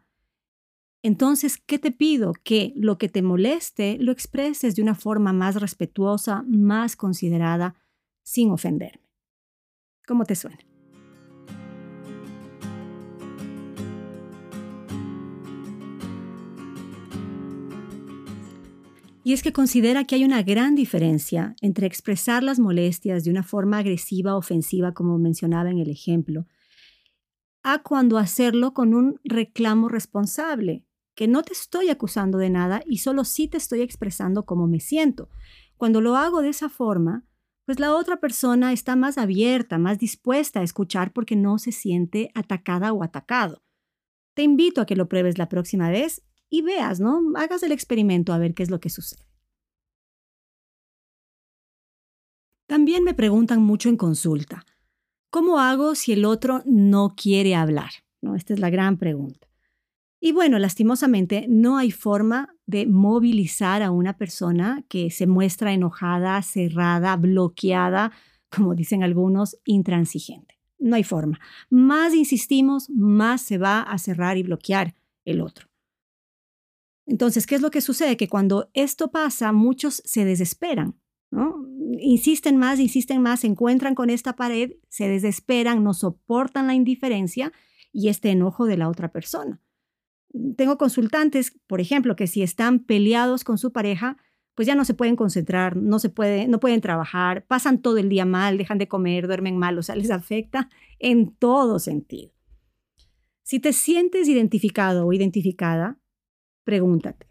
entonces, 1.04 1.58
¿qué 1.58 1.78
te 1.78 1.90
pido? 1.90 2.32
Que 2.32 2.72
lo 2.76 2.96
que 2.96 3.10
te 3.10 3.20
moleste 3.20 3.98
lo 4.00 4.10
expreses 4.10 4.74
de 4.74 4.80
una 4.80 4.94
forma 4.94 5.34
más 5.34 5.56
respetuosa, 5.56 6.44
más 6.48 6.96
considerada, 6.96 7.74
sin 8.22 8.50
ofenderme. 8.50 9.06
¿Cómo 10.06 10.24
te 10.24 10.34
suena? 10.34 10.60
Y 19.24 19.34
es 19.34 19.42
que 19.42 19.52
considera 19.52 20.04
que 20.04 20.14
hay 20.14 20.24
una 20.24 20.42
gran 20.42 20.74
diferencia 20.74 21.54
entre 21.60 21.86
expresar 21.86 22.42
las 22.42 22.58
molestias 22.58 23.24
de 23.24 23.30
una 23.30 23.42
forma 23.42 23.76
agresiva, 23.76 24.36
ofensiva, 24.36 24.94
como 24.94 25.18
mencionaba 25.18 25.68
en 25.68 25.80
el 25.80 25.90
ejemplo, 25.90 26.46
a 27.62 27.82
cuando 27.82 28.16
hacerlo 28.16 28.72
con 28.72 28.94
un 28.94 29.20
reclamo 29.24 29.90
responsable, 29.90 30.83
que 31.14 31.28
no 31.28 31.42
te 31.42 31.52
estoy 31.52 31.88
acusando 31.90 32.38
de 32.38 32.50
nada 32.50 32.82
y 32.86 32.98
solo 32.98 33.24
sí 33.24 33.48
te 33.48 33.56
estoy 33.56 33.80
expresando 33.80 34.44
cómo 34.44 34.66
me 34.66 34.80
siento. 34.80 35.30
Cuando 35.76 36.00
lo 36.00 36.16
hago 36.16 36.42
de 36.42 36.48
esa 36.48 36.68
forma, 36.68 37.24
pues 37.66 37.80
la 37.80 37.94
otra 37.94 38.18
persona 38.18 38.72
está 38.72 38.94
más 38.96 39.16
abierta, 39.16 39.78
más 39.78 39.98
dispuesta 39.98 40.60
a 40.60 40.62
escuchar 40.62 41.12
porque 41.12 41.36
no 41.36 41.58
se 41.58 41.72
siente 41.72 42.30
atacada 42.34 42.92
o 42.92 43.02
atacado. 43.02 43.62
Te 44.34 44.42
invito 44.42 44.80
a 44.80 44.86
que 44.86 44.96
lo 44.96 45.08
pruebes 45.08 45.38
la 45.38 45.48
próxima 45.48 45.88
vez 45.90 46.22
y 46.50 46.62
veas, 46.62 47.00
¿no? 47.00 47.20
Hagas 47.36 47.62
el 47.62 47.72
experimento 47.72 48.32
a 48.32 48.38
ver 48.38 48.54
qué 48.54 48.62
es 48.62 48.70
lo 48.70 48.80
que 48.80 48.90
sucede. 48.90 49.24
También 52.66 53.04
me 53.04 53.14
preguntan 53.14 53.62
mucho 53.62 53.88
en 53.88 53.96
consulta, 53.96 54.64
¿cómo 55.30 55.58
hago 55.58 55.94
si 55.94 56.12
el 56.12 56.24
otro 56.24 56.62
no 56.66 57.14
quiere 57.16 57.54
hablar? 57.54 57.90
¿No? 58.20 58.34
Esta 58.34 58.54
es 58.54 58.58
la 58.58 58.70
gran 58.70 58.98
pregunta. 58.98 59.48
Y 60.24 60.32
bueno, 60.32 60.58
lastimosamente 60.58 61.44
no 61.50 61.76
hay 61.76 61.90
forma 61.90 62.56
de 62.64 62.86
movilizar 62.86 63.82
a 63.82 63.90
una 63.90 64.16
persona 64.16 64.82
que 64.88 65.10
se 65.10 65.26
muestra 65.26 65.74
enojada, 65.74 66.40
cerrada, 66.40 67.14
bloqueada, 67.16 68.10
como 68.48 68.74
dicen 68.74 69.02
algunos, 69.02 69.58
intransigente. 69.66 70.58
No 70.78 70.96
hay 70.96 71.04
forma. 71.04 71.38
Más 71.68 72.14
insistimos, 72.14 72.88
más 72.88 73.42
se 73.42 73.58
va 73.58 73.82
a 73.82 73.98
cerrar 73.98 74.38
y 74.38 74.44
bloquear 74.44 74.94
el 75.26 75.42
otro. 75.42 75.68
Entonces, 77.04 77.46
¿qué 77.46 77.56
es 77.56 77.60
lo 77.60 77.70
que 77.70 77.82
sucede? 77.82 78.16
Que 78.16 78.30
cuando 78.30 78.70
esto 78.72 79.10
pasa, 79.10 79.52
muchos 79.52 80.00
se 80.06 80.24
desesperan, 80.24 80.98
¿no? 81.30 81.54
Insisten 82.00 82.56
más, 82.56 82.80
insisten 82.80 83.20
más, 83.20 83.40
se 83.40 83.46
encuentran 83.46 83.94
con 83.94 84.08
esta 84.08 84.36
pared, 84.36 84.72
se 84.88 85.06
desesperan, 85.06 85.84
no 85.84 85.92
soportan 85.92 86.66
la 86.66 86.72
indiferencia 86.72 87.52
y 87.92 88.08
este 88.08 88.30
enojo 88.30 88.64
de 88.64 88.78
la 88.78 88.88
otra 88.88 89.12
persona 89.12 89.60
tengo 90.56 90.78
consultantes, 90.78 91.58
por 91.66 91.80
ejemplo, 91.80 92.16
que 92.16 92.26
si 92.26 92.42
están 92.42 92.80
peleados 92.80 93.44
con 93.44 93.58
su 93.58 93.72
pareja, 93.72 94.16
pues 94.54 94.66
ya 94.66 94.74
no 94.74 94.84
se 94.84 94.94
pueden 94.94 95.16
concentrar, 95.16 95.76
no 95.76 95.98
se 95.98 96.12
no 96.48 96.60
pueden 96.60 96.80
trabajar, 96.80 97.44
pasan 97.46 97.82
todo 97.82 97.98
el 97.98 98.08
día 98.08 98.24
mal, 98.24 98.58
dejan 98.58 98.78
de 98.78 98.88
comer, 98.88 99.26
duermen 99.26 99.58
mal, 99.58 99.78
o 99.78 99.82
sea, 99.82 99.96
les 99.96 100.10
afecta 100.10 100.68
en 100.98 101.34
todo 101.34 101.78
sentido. 101.78 102.32
Si 103.42 103.60
te 103.60 103.72
sientes 103.72 104.28
identificado 104.28 105.06
o 105.06 105.12
identificada, 105.12 105.98
pregúntate, 106.64 107.28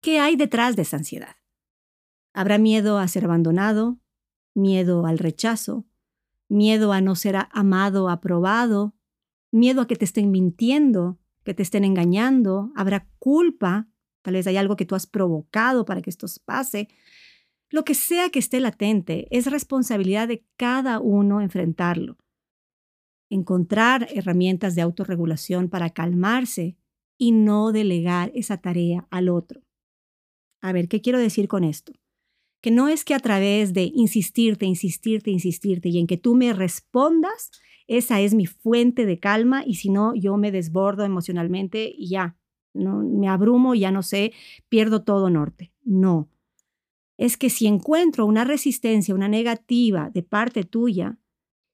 ¿qué 0.00 0.18
hay 0.18 0.36
detrás 0.36 0.76
de 0.76 0.82
esa 0.82 0.98
ansiedad? 0.98 1.36
¿Habrá 2.32 2.58
miedo 2.58 2.98
a 2.98 3.08
ser 3.08 3.24
abandonado? 3.24 3.98
¿Miedo 4.54 5.06
al 5.06 5.18
rechazo? 5.18 5.86
¿Miedo 6.48 6.92
a 6.92 7.00
no 7.00 7.16
ser 7.16 7.36
amado, 7.52 8.08
aprobado? 8.08 8.94
¿Miedo 9.50 9.80
a 9.80 9.86
que 9.86 9.96
te 9.96 10.04
estén 10.04 10.30
mintiendo? 10.30 11.19
Que 11.44 11.54
te 11.54 11.62
estén 11.62 11.84
engañando, 11.84 12.72
habrá 12.76 13.08
culpa, 13.18 13.88
tal 14.22 14.34
vez 14.34 14.46
hay 14.46 14.56
algo 14.56 14.76
que 14.76 14.86
tú 14.86 14.94
has 14.94 15.06
provocado 15.06 15.84
para 15.84 16.02
que 16.02 16.10
esto 16.10 16.26
pase. 16.44 16.88
Lo 17.68 17.84
que 17.84 17.94
sea 17.94 18.30
que 18.30 18.38
esté 18.38 18.60
latente, 18.60 19.26
es 19.30 19.50
responsabilidad 19.50 20.28
de 20.28 20.44
cada 20.56 20.98
uno 21.00 21.40
enfrentarlo. 21.40 22.18
Encontrar 23.30 24.08
herramientas 24.12 24.74
de 24.74 24.82
autorregulación 24.82 25.68
para 25.68 25.90
calmarse 25.90 26.76
y 27.16 27.32
no 27.32 27.70
delegar 27.70 28.32
esa 28.34 28.56
tarea 28.56 29.06
al 29.10 29.28
otro. 29.28 29.62
A 30.60 30.72
ver, 30.72 30.88
¿qué 30.88 31.00
quiero 31.00 31.18
decir 31.18 31.48
con 31.48 31.64
esto? 31.64 31.92
Que 32.60 32.70
no 32.70 32.88
es 32.88 33.04
que 33.04 33.14
a 33.14 33.20
través 33.20 33.72
de 33.72 33.90
insistirte, 33.94 34.66
insistirte, 34.66 35.30
insistirte 35.30 35.88
y 35.88 35.98
en 35.98 36.06
que 36.06 36.16
tú 36.16 36.34
me 36.34 36.52
respondas, 36.52 37.50
esa 37.86 38.20
es 38.20 38.34
mi 38.34 38.46
fuente 38.46 39.06
de 39.06 39.18
calma 39.18 39.64
y 39.66 39.74
si 39.74 39.90
no, 39.90 40.14
yo 40.14 40.36
me 40.36 40.52
desbordo 40.52 41.04
emocionalmente 41.04 41.92
y 41.96 42.10
ya, 42.10 42.36
no, 42.72 43.02
me 43.02 43.28
abrumo 43.28 43.74
ya 43.74 43.90
no 43.90 44.02
sé, 44.02 44.32
pierdo 44.68 45.02
todo 45.02 45.30
norte. 45.30 45.72
No. 45.82 46.28
Es 47.16 47.36
que 47.36 47.50
si 47.50 47.66
encuentro 47.66 48.26
una 48.26 48.44
resistencia, 48.44 49.14
una 49.14 49.28
negativa 49.28 50.10
de 50.10 50.22
parte 50.22 50.64
tuya, 50.64 51.18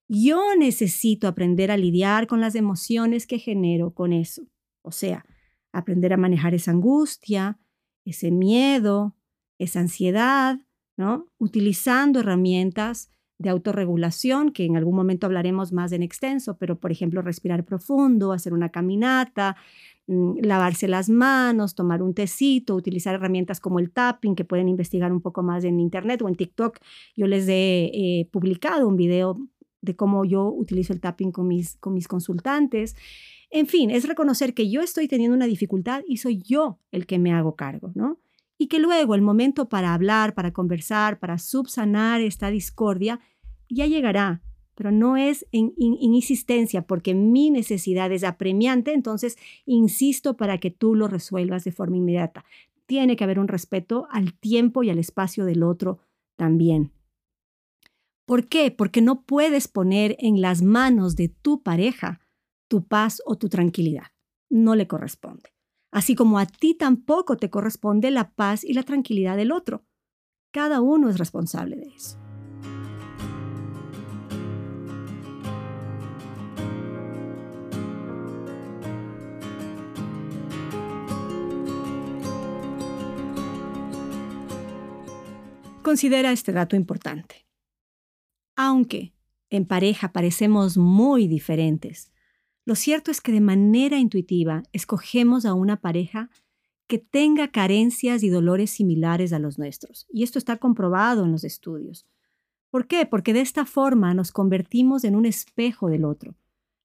yo 0.08 0.56
necesito 0.56 1.28
aprender 1.28 1.70
a 1.70 1.76
lidiar 1.76 2.26
con 2.26 2.40
las 2.40 2.54
emociones 2.54 3.26
que 3.26 3.38
genero 3.38 3.92
con 3.92 4.12
eso. 4.12 4.46
O 4.82 4.92
sea, 4.92 5.26
aprender 5.72 6.12
a 6.12 6.16
manejar 6.16 6.54
esa 6.54 6.70
angustia, 6.70 7.58
ese 8.04 8.30
miedo, 8.30 9.16
esa 9.58 9.80
ansiedad, 9.80 10.60
¿no? 10.96 11.26
Utilizando 11.38 12.20
herramientas 12.20 13.10
de 13.38 13.50
autorregulación, 13.50 14.50
que 14.50 14.64
en 14.64 14.76
algún 14.76 14.96
momento 14.96 15.26
hablaremos 15.26 15.72
más 15.72 15.92
en 15.92 16.02
extenso, 16.02 16.56
pero 16.56 16.78
por 16.78 16.90
ejemplo 16.90 17.20
respirar 17.20 17.64
profundo, 17.64 18.32
hacer 18.32 18.54
una 18.54 18.70
caminata, 18.70 19.56
mm, 20.06 20.38
lavarse 20.40 20.88
las 20.88 21.08
manos, 21.10 21.74
tomar 21.74 22.02
un 22.02 22.14
tecito, 22.14 22.74
utilizar 22.74 23.14
herramientas 23.14 23.60
como 23.60 23.78
el 23.78 23.90
tapping, 23.90 24.34
que 24.34 24.44
pueden 24.44 24.68
investigar 24.68 25.12
un 25.12 25.20
poco 25.20 25.42
más 25.42 25.64
en 25.64 25.80
internet 25.80 26.22
o 26.22 26.28
en 26.28 26.34
TikTok. 26.34 26.78
Yo 27.14 27.26
les 27.26 27.46
he 27.48 27.90
eh, 27.92 28.28
publicado 28.32 28.88
un 28.88 28.96
video 28.96 29.38
de 29.82 29.96
cómo 29.96 30.24
yo 30.24 30.50
utilizo 30.50 30.92
el 30.92 31.00
tapping 31.00 31.30
con 31.30 31.46
mis, 31.46 31.76
con 31.76 31.92
mis 31.94 32.08
consultantes. 32.08 32.96
En 33.50 33.66
fin, 33.66 33.90
es 33.90 34.08
reconocer 34.08 34.54
que 34.54 34.70
yo 34.70 34.80
estoy 34.80 35.08
teniendo 35.08 35.36
una 35.36 35.46
dificultad 35.46 36.02
y 36.06 36.16
soy 36.16 36.42
yo 36.42 36.80
el 36.90 37.06
que 37.06 37.18
me 37.18 37.32
hago 37.32 37.54
cargo, 37.54 37.92
¿no? 37.94 38.18
Y 38.58 38.68
que 38.68 38.78
luego 38.78 39.14
el 39.14 39.22
momento 39.22 39.68
para 39.68 39.94
hablar, 39.94 40.34
para 40.34 40.52
conversar, 40.52 41.18
para 41.18 41.38
subsanar 41.38 42.20
esta 42.20 42.50
discordia, 42.50 43.20
ya 43.68 43.86
llegará, 43.86 44.42
pero 44.74 44.92
no 44.92 45.16
es 45.16 45.46
en, 45.52 45.72
insistencia 45.76 46.82
porque 46.82 47.14
mi 47.14 47.50
necesidad 47.50 48.12
es 48.12 48.24
apremiante, 48.24 48.92
entonces 48.92 49.36
insisto 49.64 50.36
para 50.36 50.58
que 50.58 50.70
tú 50.70 50.94
lo 50.94 51.08
resuelvas 51.08 51.64
de 51.64 51.72
forma 51.72 51.96
inmediata. 51.96 52.44
Tiene 52.86 53.16
que 53.16 53.24
haber 53.24 53.38
un 53.38 53.48
respeto 53.48 54.06
al 54.10 54.34
tiempo 54.34 54.82
y 54.82 54.90
al 54.90 54.98
espacio 54.98 55.44
del 55.44 55.62
otro 55.62 55.98
también. 56.36 56.92
¿Por 58.26 58.48
qué? 58.48 58.70
Porque 58.70 59.02
no 59.02 59.22
puedes 59.22 59.68
poner 59.68 60.16
en 60.18 60.40
las 60.40 60.62
manos 60.62 61.16
de 61.16 61.28
tu 61.28 61.62
pareja 61.62 62.20
tu 62.68 62.84
paz 62.84 63.22
o 63.24 63.36
tu 63.36 63.48
tranquilidad. 63.48 64.08
No 64.50 64.74
le 64.74 64.86
corresponde 64.86 65.55
así 65.96 66.14
como 66.14 66.38
a 66.38 66.44
ti 66.44 66.74
tampoco 66.74 67.38
te 67.38 67.48
corresponde 67.48 68.10
la 68.10 68.28
paz 68.28 68.64
y 68.64 68.74
la 68.74 68.82
tranquilidad 68.82 69.34
del 69.34 69.50
otro. 69.50 69.86
Cada 70.50 70.82
uno 70.82 71.08
es 71.08 71.16
responsable 71.16 71.76
de 71.76 71.86
eso. 71.86 72.18
Considera 85.82 86.30
este 86.30 86.52
dato 86.52 86.76
importante. 86.76 87.46
Aunque 88.54 89.14
en 89.48 89.64
pareja 89.64 90.12
parecemos 90.12 90.76
muy 90.76 91.26
diferentes, 91.26 92.12
lo 92.66 92.74
cierto 92.74 93.12
es 93.12 93.20
que 93.20 93.30
de 93.32 93.40
manera 93.40 93.96
intuitiva 93.96 94.64
escogemos 94.72 95.46
a 95.46 95.54
una 95.54 95.80
pareja 95.80 96.30
que 96.88 96.98
tenga 96.98 97.48
carencias 97.48 98.24
y 98.24 98.28
dolores 98.28 98.70
similares 98.70 99.32
a 99.32 99.38
los 99.38 99.56
nuestros. 99.56 100.06
Y 100.12 100.24
esto 100.24 100.38
está 100.38 100.56
comprobado 100.56 101.24
en 101.24 101.32
los 101.32 101.44
estudios. 101.44 102.06
¿Por 102.70 102.88
qué? 102.88 103.06
Porque 103.06 103.32
de 103.32 103.40
esta 103.40 103.66
forma 103.66 104.14
nos 104.14 104.32
convertimos 104.32 105.04
en 105.04 105.14
un 105.14 105.26
espejo 105.26 105.88
del 105.88 106.04
otro, 106.04 106.34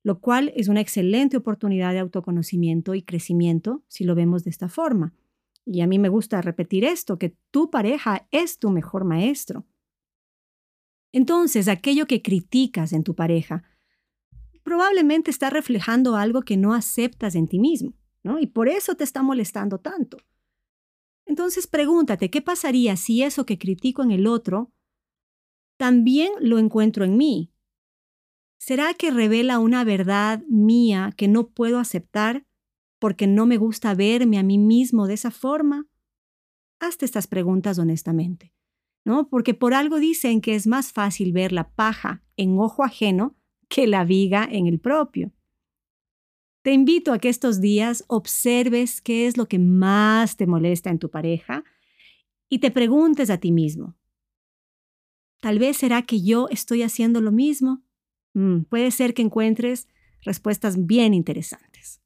lo 0.04 0.20
cual 0.20 0.54
es 0.56 0.68
una 0.68 0.82
excelente 0.82 1.36
oportunidad 1.36 1.94
de 1.94 2.00
autoconocimiento 2.00 2.94
y 2.94 3.02
crecimiento 3.02 3.84
si 3.88 4.04
lo 4.04 4.14
vemos 4.14 4.44
de 4.44 4.52
esta 4.52 4.70
forma. 4.70 5.16
Y 5.66 5.82
a 5.82 5.88
mí 5.88 5.98
me 5.98 6.10
gusta 6.10 6.42
repetir 6.42 6.86
esto, 6.86 7.18
que 7.18 7.36
tu 7.50 7.72
pareja 7.72 8.28
es 8.30 8.60
tu 8.60 8.70
mejor 8.70 9.04
maestro. 9.04 9.66
Entonces, 11.12 11.68
aquello 11.68 12.06
que 12.06 12.22
criticas 12.22 12.94
en 12.94 13.04
tu 13.04 13.16
pareja 13.16 13.64
probablemente 14.72 15.32
está 15.32 15.50
reflejando 15.50 16.16
algo 16.16 16.44
que 16.44 16.56
no 16.56 16.74
aceptas 16.74 17.36
en 17.36 17.46
ti 17.46 17.60
mismo, 17.60 17.92
¿no? 18.24 18.40
Y 18.40 18.48
por 18.48 18.70
eso 18.70 18.96
te 18.96 19.04
está 19.04 19.22
molestando 19.22 19.80
tanto. 19.80 20.16
Entonces 21.26 21.68
pregúntate, 21.68 22.30
¿qué 22.30 22.42
pasaría 22.42 22.96
si 22.96 23.22
eso 23.22 23.46
que 23.46 23.58
critico 23.58 24.02
en 24.02 24.12
el 24.12 24.28
otro 24.28 24.72
también 25.78 26.32
lo 26.40 26.58
encuentro 26.58 27.04
en 27.04 27.18
mí? 27.18 27.52
¿Será 28.60 28.94
que 28.94 29.12
revela 29.12 29.60
una 29.60 29.84
verdad 29.84 30.42
mía 30.48 31.14
que 31.18 31.28
no 31.28 31.50
puedo 31.50 31.78
aceptar 31.78 32.48
porque 32.98 33.28
no 33.28 33.46
me 33.46 33.58
gusta 33.58 33.94
verme 33.94 34.40
a 34.40 34.44
mí 34.44 34.58
mismo 34.58 35.06
de 35.06 35.16
esa 35.16 35.32
forma? 35.32 35.86
Hazte 36.80 37.04
estas 37.04 37.28
preguntas 37.28 37.78
honestamente, 37.78 38.54
¿no? 39.04 39.28
Porque 39.28 39.54
por 39.54 39.74
algo 39.74 40.00
dicen 40.00 40.40
que 40.40 40.56
es 40.56 40.66
más 40.66 40.94
fácil 40.94 41.34
ver 41.34 41.52
la 41.52 41.74
paja 41.74 42.24
en 42.38 42.58
ojo 42.58 42.86
ajeno 42.86 43.36
que 43.72 43.88
la 43.88 44.04
viga 44.04 44.48
en 44.52 44.68
el 44.68 44.80
propio. 44.80 45.32
Te 46.62 46.74
invito 46.74 47.14
a 47.14 47.20
que 47.20 47.30
estos 47.30 47.62
días 47.62 48.04
observes 48.08 49.02
qué 49.02 49.26
es 49.26 49.38
lo 49.38 49.48
que 49.48 49.60
más 49.60 50.36
te 50.36 50.46
molesta 50.46 50.90
en 50.90 51.00
tu 51.00 51.10
pareja 51.10 51.64
y 52.50 52.60
te 52.60 52.70
preguntes 52.70 53.30
a 53.30 53.38
ti 53.38 53.52
mismo, 53.52 53.96
tal 55.40 55.58
vez 55.58 55.78
será 55.78 56.02
que 56.04 56.22
yo 56.22 56.50
estoy 56.50 56.84
haciendo 56.84 57.22
lo 57.22 57.32
mismo. 57.32 57.82
Mm, 58.34 58.64
puede 58.64 58.92
ser 58.92 59.14
que 59.14 59.22
encuentres 59.22 59.88
respuestas 60.22 60.86
bien 60.86 61.14
interesantes. 61.14 62.02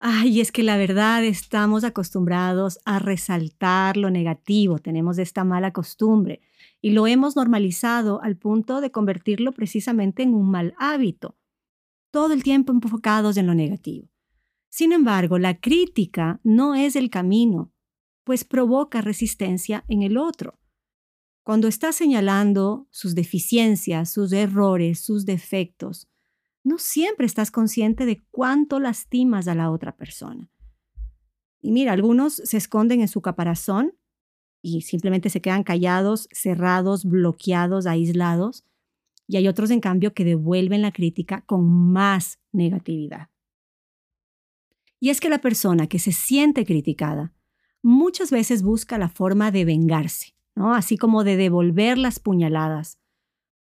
Ay, 0.00 0.40
es 0.40 0.52
que 0.52 0.62
la 0.62 0.76
verdad 0.76 1.24
estamos 1.24 1.82
acostumbrados 1.82 2.78
a 2.84 3.00
resaltar 3.00 3.96
lo 3.96 4.10
negativo, 4.10 4.78
tenemos 4.78 5.18
esta 5.18 5.42
mala 5.42 5.72
costumbre 5.72 6.40
y 6.80 6.90
lo 6.90 7.06
hemos 7.06 7.36
normalizado 7.36 8.22
al 8.22 8.36
punto 8.36 8.80
de 8.80 8.90
convertirlo 8.90 9.52
precisamente 9.52 10.22
en 10.22 10.34
un 10.34 10.50
mal 10.50 10.74
hábito 10.78 11.36
todo 12.10 12.32
el 12.32 12.42
tiempo 12.42 12.72
enfocados 12.72 13.36
en 13.36 13.46
lo 13.46 13.54
negativo. 13.54 14.08
Sin 14.68 14.92
embargo, 14.92 15.38
la 15.38 15.60
crítica 15.60 16.40
no 16.42 16.74
es 16.74 16.96
el 16.96 17.10
camino, 17.10 17.72
pues 18.24 18.44
provoca 18.44 19.00
resistencia 19.00 19.84
en 19.88 20.02
el 20.02 20.16
otro. 20.16 20.58
Cuando 21.42 21.68
estás 21.68 21.96
señalando 21.96 22.86
sus 22.90 23.14
deficiencias, 23.14 24.12
sus 24.12 24.32
errores, 24.32 25.00
sus 25.00 25.24
defectos, 25.24 26.08
no 26.62 26.78
siempre 26.78 27.26
estás 27.26 27.50
consciente 27.50 28.04
de 28.04 28.22
cuánto 28.30 28.80
lastimas 28.80 29.48
a 29.48 29.54
la 29.54 29.70
otra 29.70 29.96
persona. 29.96 30.50
Y 31.60 31.72
mira, 31.72 31.92
algunos 31.92 32.34
se 32.34 32.58
esconden 32.58 33.00
en 33.00 33.08
su 33.08 33.22
caparazón 33.22 33.97
y 34.62 34.82
simplemente 34.82 35.30
se 35.30 35.40
quedan 35.40 35.62
callados, 35.62 36.28
cerrados, 36.32 37.04
bloqueados, 37.04 37.86
aislados, 37.86 38.64
y 39.26 39.36
hay 39.36 39.46
otros, 39.46 39.70
en 39.70 39.80
cambio, 39.80 40.14
que 40.14 40.24
devuelven 40.24 40.80
la 40.80 40.90
crítica 40.90 41.42
con 41.42 41.68
más 41.92 42.38
negatividad. 42.50 43.28
Y 45.00 45.10
es 45.10 45.20
que 45.20 45.28
la 45.28 45.38
persona 45.38 45.86
que 45.86 45.98
se 45.98 46.12
siente 46.12 46.64
criticada 46.64 47.34
muchas 47.82 48.30
veces 48.30 48.62
busca 48.62 48.98
la 48.98 49.10
forma 49.10 49.50
de 49.50 49.66
vengarse, 49.66 50.34
¿no? 50.54 50.74
así 50.74 50.96
como 50.96 51.24
de 51.24 51.36
devolver 51.36 51.98
las 51.98 52.18
puñaladas, 52.18 52.98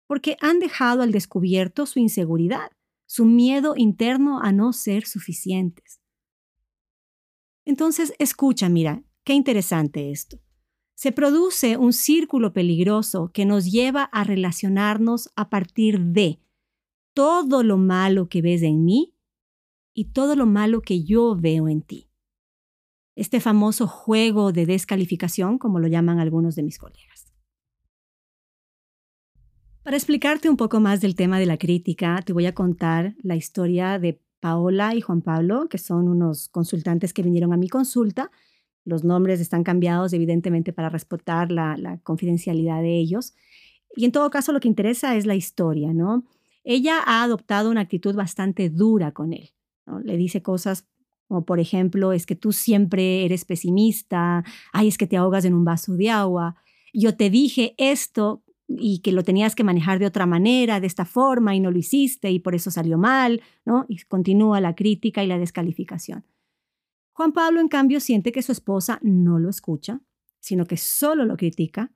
porque 0.07 0.37
han 0.41 0.61
dejado 0.61 1.03
al 1.03 1.13
descubierto 1.13 1.87
su 1.87 1.99
inseguridad, 1.99 2.71
su 3.07 3.25
miedo 3.25 3.75
interno 3.77 4.41
a 4.41 4.53
no 4.53 4.73
ser 4.73 5.07
suficientes. 5.07 6.01
Entonces, 7.65 8.13
escucha, 8.19 8.69
mira, 8.69 9.03
qué 9.25 9.33
interesante 9.33 10.11
esto 10.11 10.44
se 10.95 11.13
produce 11.13 11.77
un 11.77 11.93
círculo 11.93 12.53
peligroso 12.53 13.31
que 13.33 13.45
nos 13.45 13.71
lleva 13.71 14.05
a 14.05 14.25
relacionarnos 14.25 15.31
a 15.37 15.51
partir 15.51 16.01
de 16.01 16.41
todo 17.15 17.63
lo 17.63 17.79
malo 17.79 18.29
que 18.29 18.43
ves 18.43 18.63
en 18.63 18.85
mí 18.85 19.15
y 19.93 20.07
todo 20.07 20.37
lo 20.37 20.47
malo 20.47 20.83
que 20.83 21.05
yo 21.05 21.37
veo 21.37 21.69
en 21.69 21.83
ti. 21.83 22.09
Este 23.17 23.41
famoso 23.41 23.87
juego 23.87 24.53
de 24.53 24.67
descalificación, 24.67 25.59
como 25.59 25.79
lo 25.79 25.87
llaman 25.87 26.19
algunos 26.19 26.57
de 26.57 26.65
mis 26.65 26.79
colegas. 26.79 27.33
Para 29.85 29.97
explicarte 29.97 30.49
un 30.49 30.57
poco 30.57 30.81
más 30.81 31.01
del 31.01 31.15
tema 31.15 31.39
de 31.39 31.47
la 31.47 31.59
crítica, 31.59 32.21
te 32.25 32.33
voy 32.33 32.47
a 32.47 32.55
contar 32.55 33.15
la 33.23 33.37
historia 33.37 33.99
de 33.99 34.21
Paola 34.41 34.95
y 34.95 35.01
Juan 35.01 35.23
Pablo, 35.23 35.69
que 35.69 35.79
son 35.79 36.09
unos 36.09 36.49
consultantes 36.49 37.13
que 37.13 37.23
vinieron 37.23 37.53
a 37.53 37.57
mi 37.57 37.69
consulta 37.69 38.31
los 38.85 39.05
nombres 39.05 39.41
están 39.41 39.65
cambiados, 39.65 40.13
evidentemente, 40.13 40.73
para 40.73 40.89
respetar 40.89 41.51
la, 41.51 41.99
confidencialidad 42.03 42.83
de 42.83 42.99
ellos. 42.99 43.35
Y 43.97 44.05
en 44.05 44.13
todo 44.13 44.31
caso, 44.31 44.53
lo 44.53 44.61
que 44.61 44.69
interesa 44.69 45.17
es 45.17 45.27
la 45.27 45.35
historia, 45.35 45.93
¿no? 45.93 46.25
Ella 46.65 46.99
ha 47.05 47.23
adoptado 47.23 47.71
una 47.71 47.83
actitud 47.83 48.15
bastante 48.15 48.71
dura 48.71 49.13
con 49.13 49.33
él. 49.33 49.51
Le 50.03 50.17
dice 50.17 50.43
cosas 50.43 50.87
como, 51.29 51.45
por 51.45 51.61
ejemplo, 51.61 52.13
es 52.13 52.27
que 52.27 52.37
tú 52.37 52.53
siempre 52.53 53.25
eres 53.25 53.45
pesimista, 53.45 54.45
ay, 54.73 54.89
es 54.89 54.99
que 54.99 55.07
te 55.07 55.17
ahogas 55.17 55.45
en 55.45 55.55
un 55.55 55.65
vaso 55.65 55.95
de 55.95 56.11
agua. 56.11 56.57
Yo 56.93 57.17
te 57.17 57.31
dije 57.31 57.75
esto 57.79 58.43
y 58.69 59.01
que 59.01 59.13
lo 59.13 59.23
tenías 59.23 59.55
que 59.55 59.65
manejar 59.65 59.99
de 59.99 60.07
otra 60.07 60.27
manera, 60.27 60.81
de 60.81 60.87
esta 60.87 61.05
forma, 61.05 61.55
y 61.55 61.61
no 61.61 61.71
lo 61.71 61.79
hiciste 61.79 62.31
y 62.31 62.41
por 62.41 62.55
eso 62.55 62.71
salió 62.71 62.99
mal, 62.99 63.43
¿no? 63.65 63.85
Y 63.89 63.99
continúa 64.05 64.61
la 64.61 64.75
crítica 64.75 65.23
y 65.23 65.27
la 65.27 65.39
descalificación. 65.39 66.25
Juan 67.15 67.33
Pablo, 67.33 67.61
en 67.61 67.69
cambio, 67.69 68.01
siente 68.01 68.33
que 68.33 68.43
su 68.43 68.51
esposa 68.51 68.99
no 69.01 69.39
lo 69.39 69.49
escucha, 69.49 70.01
sino 70.41 70.67
que 70.67 70.77
solo 70.77 71.25
lo 71.25 71.37
critica. 71.37 71.93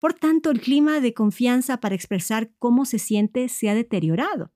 Por 0.00 0.14
tanto, 0.14 0.50
el 0.50 0.60
clima 0.60 1.00
de 1.00 1.12
confianza 1.12 1.80
para 1.80 1.94
expresar 1.94 2.50
cómo 2.58 2.86
se 2.86 2.98
siente 2.98 3.50
se 3.50 3.68
ha 3.68 3.74
deteriorado. 3.74 4.52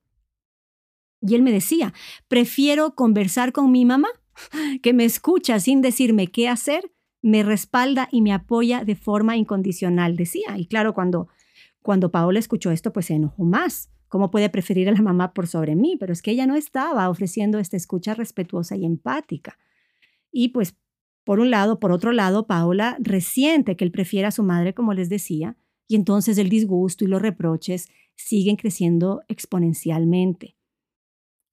Y 1.21 1.35
él 1.35 1.43
me 1.43 1.53
decía, 1.53 1.93
prefiero 2.27 2.95
conversar 2.95 3.53
con 3.53 3.71
mi 3.71 3.85
mamá, 3.85 4.09
que 4.83 4.95
me 4.95 5.05
escucha 5.05 5.61
sin 5.61 5.83
decirme 5.83 6.29
qué 6.29 6.49
hacer, 6.49 6.91
me 7.21 7.43
respalda 7.43 8.09
y 8.11 8.23
me 8.23 8.33
apoya 8.33 8.85
de 8.85 8.95
forma 8.95 9.37
incondicional, 9.37 10.17
decía. 10.17 10.57
Y 10.57 10.67
claro, 10.67 10.95
cuando, 10.95 11.29
cuando 11.83 12.11
Paola 12.11 12.39
escuchó 12.39 12.71
esto, 12.71 12.95
pues 12.95 13.07
se 13.07 13.15
enojó 13.15 13.45
más. 13.45 13.91
¿Cómo 14.09 14.31
puede 14.31 14.49
preferir 14.49 14.89
a 14.89 14.93
la 14.93 15.03
mamá 15.03 15.35
por 15.35 15.49
sobre 15.49 15.77
mí? 15.77 15.99
Pero 16.01 16.15
es 16.15 16.23
que 16.23 16.31
ella 16.31 16.47
no 16.47 16.57
estaba 16.57 17.11
ofreciendo 17.11 17.59
esta 17.59 17.77
escucha 17.77 18.15
respetuosa 18.15 18.75
y 18.75 18.87
empática. 18.87 19.59
Y 20.31 20.49
pues, 20.49 20.77
por 21.25 21.41
un 21.41 21.51
lado, 21.51 21.79
por 21.79 21.93
otro 21.93 22.13
lado, 22.13 22.47
Paola 22.47 22.97
resiente 23.01 23.77
que 23.77 23.85
él 23.85 23.91
prefiera 23.91 24.29
a 24.29 24.33
su 24.33 24.43
madre, 24.43 24.75
como 24.75 24.95
les 24.95 25.09
decía, 25.09 25.57
y 25.87 25.97
entonces 25.97 26.39
el 26.39 26.49
disgusto 26.49 27.05
y 27.05 27.09
los 27.09 27.23
reproches 27.23 27.89
siguen 28.15 28.57
creciendo 28.57 29.23
exponencialmente. 29.29 30.57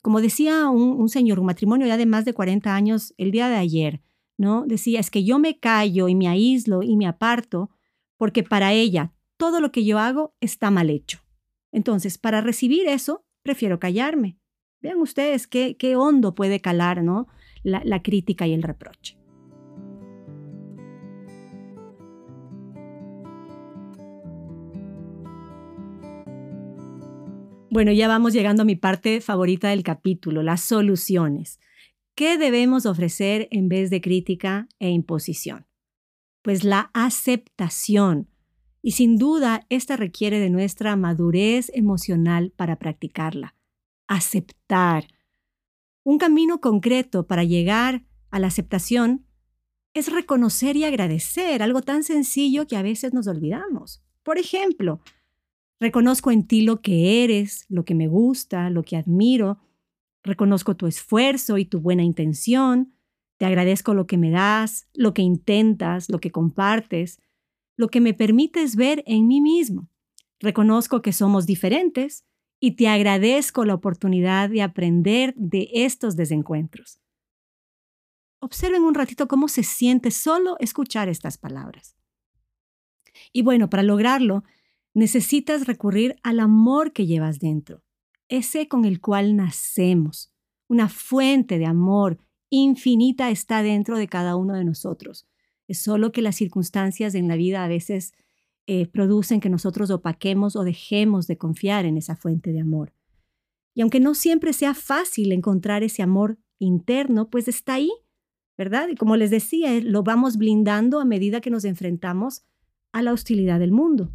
Como 0.02 0.22
decía 0.22 0.70
un, 0.70 1.10
señor, 1.10 1.40
un 1.40 1.48
matrimonio 1.48 1.88
ya 1.88 1.98
de 1.98 2.06
más 2.06 2.26
de 2.26 2.34
40 2.34 2.76
años 2.76 3.14
el 3.18 3.32
día 3.32 3.50
de 3.50 3.56
ayer, 3.56 4.02
¿no? 4.38 4.66
Decía, 4.68 5.00
es 5.00 5.10
que 5.10 5.24
yo 5.24 5.40
me 5.40 5.58
callo 5.58 6.08
y 6.08 6.16
me 6.16 6.28
aíslo 6.28 6.84
y 6.84 6.96
me 6.96 7.08
aparto 7.08 7.72
porque 8.18 8.44
para 8.44 8.74
ella 8.74 9.14
todo 9.38 9.60
lo 9.60 9.72
que 9.72 9.84
yo 9.84 9.98
hago 9.98 10.36
está 10.42 10.70
mal 10.70 10.90
hecho. 10.90 11.22
Entonces, 11.72 12.18
para 12.18 12.42
recibir 12.42 12.88
eso, 12.88 13.26
prefiero 13.42 13.80
callarme. 13.80 14.38
Vean 14.82 15.02
ustedes 15.02 15.48
qué, 15.48 15.76
qué 15.78 15.96
hondo 15.96 16.36
puede 16.36 16.60
calar, 16.60 17.04
¿no? 17.04 17.28
La, 17.66 18.02
crítica 18.02 18.48
y 18.48 18.54
el 18.54 18.64
reproche. 18.64 19.18
Bueno, 27.70 27.92
ya 27.92 28.08
vamos 28.08 28.32
llegando 28.32 28.62
a 28.62 28.66
mi 28.66 28.78
parte 28.78 29.20
favorita 29.20 29.70
del 29.70 29.84
capítulo, 29.84 30.44
las 30.44 30.62
soluciones. 30.62 31.60
¿Qué 32.16 32.38
debemos 32.38 32.86
ofrecer 32.86 33.50
en 33.52 33.68
vez 33.68 33.90
de 33.90 34.00
crítica 34.00 34.70
e 34.80 34.90
imposición? 34.90 35.66
Pues 36.42 36.64
la 36.64 36.92
aceptación. 36.94 38.30
Y 38.82 38.92
sin 38.92 39.18
duda, 39.18 39.66
esta 39.70 39.98
requiere 39.98 40.40
de 40.40 40.50
nuestra 40.50 40.96
madurez 40.96 41.70
emocional 41.74 42.54
para 42.56 42.78
practicarla. 42.78 43.56
Aceptar, 44.08 45.08
un 46.06 46.20
camino 46.20 46.62
concreto 46.62 47.26
para 47.26 47.44
llegar 47.44 48.06
a 48.30 48.40
la 48.40 48.48
aceptación 48.48 49.26
es 49.96 50.12
reconocer 50.12 50.76
y 50.76 50.84
agradecer, 50.84 51.64
algo 51.64 51.82
tan 51.82 52.04
sencillo 52.04 52.68
que 52.68 52.78
a 52.78 52.84
veces 52.84 53.14
nos 53.14 53.28
olvidamos. 53.28 54.04
Por 54.22 54.38
ejemplo, 54.38 55.02
reconozco 55.80 56.30
en 56.30 56.46
ti 56.46 56.62
lo 56.62 56.82
que 56.82 57.24
eres, 57.24 57.66
lo 57.70 57.86
que 57.86 57.96
me 57.96 58.08
gusta, 58.08 58.70
lo 58.70 58.84
que 58.84 58.98
admiro, 58.98 59.58
reconozco 60.24 60.76
tu 60.76 60.86
esfuerzo 60.86 61.58
y 61.58 61.66
tu 61.66 61.80
buena 61.80 62.04
intención, 62.04 62.94
te 63.38 63.46
agradezco 63.46 63.96
lo 63.96 64.06
que 64.06 64.18
me 64.18 64.30
das, 64.30 64.88
lo 64.94 65.14
que 65.14 65.24
intentas, 65.24 66.08
lo 66.10 66.20
que 66.20 66.30
compartes, 66.30 67.20
lo 67.78 67.88
que 67.88 68.00
me 68.00 68.14
permites 68.14 68.76
ver 68.76 69.04
en 69.08 69.28
mí 69.28 69.42
mismo. 69.42 69.90
Reconozco 70.40 71.02
que 71.02 71.14
somos 71.14 71.48
diferentes 71.48 72.26
y 72.60 72.76
te 72.76 72.88
agradezco 72.88 73.66
la 73.66 73.74
oportunidad 73.74 74.50
de 74.50 74.62
aprender 74.62 75.34
de 75.36 75.70
estos 75.74 76.16
desencuentros. 76.16 77.00
Observen 78.40 78.84
un 78.84 78.94
ratito 78.94 79.28
cómo 79.28 79.48
se 79.48 79.64
siente 79.64 80.12
solo 80.12 80.56
escuchar 80.60 81.10
estas 81.10 81.38
palabras. 81.38 81.96
Y 83.34 83.42
bueno, 83.42 83.70
para 83.70 83.84
lograrlo, 83.84 84.44
necesitas 84.94 85.68
recurrir 85.68 86.16
al 86.24 86.40
amor 86.40 86.94
que 86.94 87.06
llevas 87.06 87.40
dentro, 87.40 87.82
ese 88.28 88.68
con 88.68 88.86
el 88.86 89.02
cual 89.02 89.36
nacemos. 89.36 90.32
Una 90.68 90.90
fuente 90.90 91.58
de 91.60 91.66
amor 91.66 92.20
infinita 92.50 93.30
está 93.30 93.62
dentro 93.64 93.98
de 93.98 94.08
cada 94.08 94.36
uno 94.36 94.56
de 94.56 94.64
nosotros. 94.64 95.28
Es 95.68 95.82
solo 95.82 96.12
que 96.12 96.22
las 96.22 96.36
circunstancias 96.36 97.16
en 97.16 97.28
la 97.28 97.36
vida 97.36 97.64
a 97.64 97.68
veces 97.68 98.14
eh, 98.68 98.88
producen 98.88 99.40
que 99.40 99.50
nosotros 99.50 99.92
opaquemos 99.92 100.56
o 100.56 100.64
dejemos 100.64 101.28
de 101.28 101.38
confiar 101.38 101.86
en 101.86 101.98
esa 101.98 102.16
fuente 102.16 102.52
de 102.52 102.62
amor. 102.62 102.94
Y 103.76 103.82
aunque 103.82 104.00
no 104.00 104.16
siempre 104.16 104.54
sea 104.54 104.74
fácil 104.74 105.32
encontrar 105.32 105.84
ese 105.84 106.02
amor 106.02 106.40
interno, 106.58 107.30
pues 107.30 107.48
está 107.48 107.76
ahí, 107.76 107.92
¿verdad? 108.58 108.88
Y 108.90 108.96
como 108.96 109.18
les 109.18 109.30
decía, 109.30 109.74
eh, 109.76 109.82
lo 109.82 110.02
vamos 110.02 110.38
blindando 110.38 111.00
a 111.00 111.06
medida 111.06 111.42
que 111.42 111.50
nos 111.50 111.66
enfrentamos 111.66 112.44
a 112.92 113.02
la 113.02 113.14
hostilidad 113.14 113.60
del 113.60 113.72
mundo. 113.72 114.12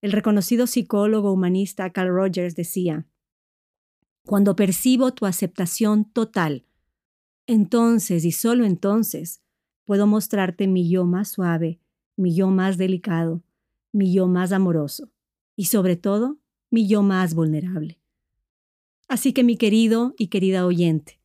El 0.00 0.12
reconocido 0.12 0.66
psicólogo 0.66 1.32
humanista 1.32 1.90
Carl 1.90 2.08
Rogers 2.08 2.56
decía, 2.56 3.06
cuando 4.24 4.56
percibo 4.56 5.12
tu 5.12 5.26
aceptación 5.26 6.04
total, 6.04 6.66
entonces 7.46 8.24
y 8.24 8.32
solo 8.32 8.64
entonces 8.64 9.42
puedo 9.84 10.06
mostrarte 10.06 10.66
mi 10.66 10.88
yo 10.90 11.04
más 11.04 11.28
suave, 11.28 11.80
mi 12.18 12.34
yo 12.34 12.48
más 12.48 12.76
delicado, 12.76 13.42
mi 13.92 14.12
yo 14.12 14.26
más 14.26 14.52
amoroso 14.52 15.10
y 15.56 15.66
sobre 15.66 15.96
todo 15.96 16.38
mi 16.70 16.86
yo 16.86 17.02
más 17.02 17.34
vulnerable. 17.34 18.00
Así 19.08 19.32
que 19.32 19.44
mi 19.44 19.56
querido 19.56 20.14
y 20.18 20.26
querida 20.26 20.66
oyente, 20.66 21.20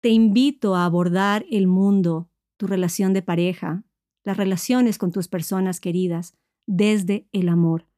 te 0.00 0.10
invito 0.10 0.76
a 0.76 0.84
abordar 0.84 1.44
el 1.50 1.66
mundo, 1.66 2.30
tu 2.56 2.66
relación 2.66 3.12
de 3.12 3.22
pareja, 3.22 3.84
las 4.22 4.36
relaciones 4.36 4.98
con 4.98 5.10
tus 5.10 5.26
personas 5.26 5.80
queridas 5.80 6.34
desde 6.66 7.28
el 7.32 7.48
amor. 7.48 7.88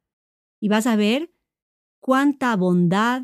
Y 0.59 0.69
vas 0.69 0.87
a 0.87 0.95
ver 0.95 1.31
cuánta 1.99 2.55
bondad 2.55 3.23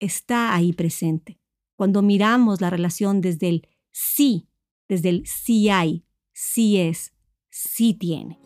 está 0.00 0.54
ahí 0.54 0.72
presente. 0.72 1.40
Cuando 1.76 2.02
miramos 2.02 2.60
la 2.60 2.70
relación 2.70 3.20
desde 3.20 3.48
el 3.48 3.68
sí, 3.92 4.48
desde 4.88 5.08
el 5.08 5.26
sí 5.26 5.70
hay, 5.70 6.04
sí 6.32 6.78
es, 6.78 7.13
sí 7.54 7.94
tiene. 7.94 8.40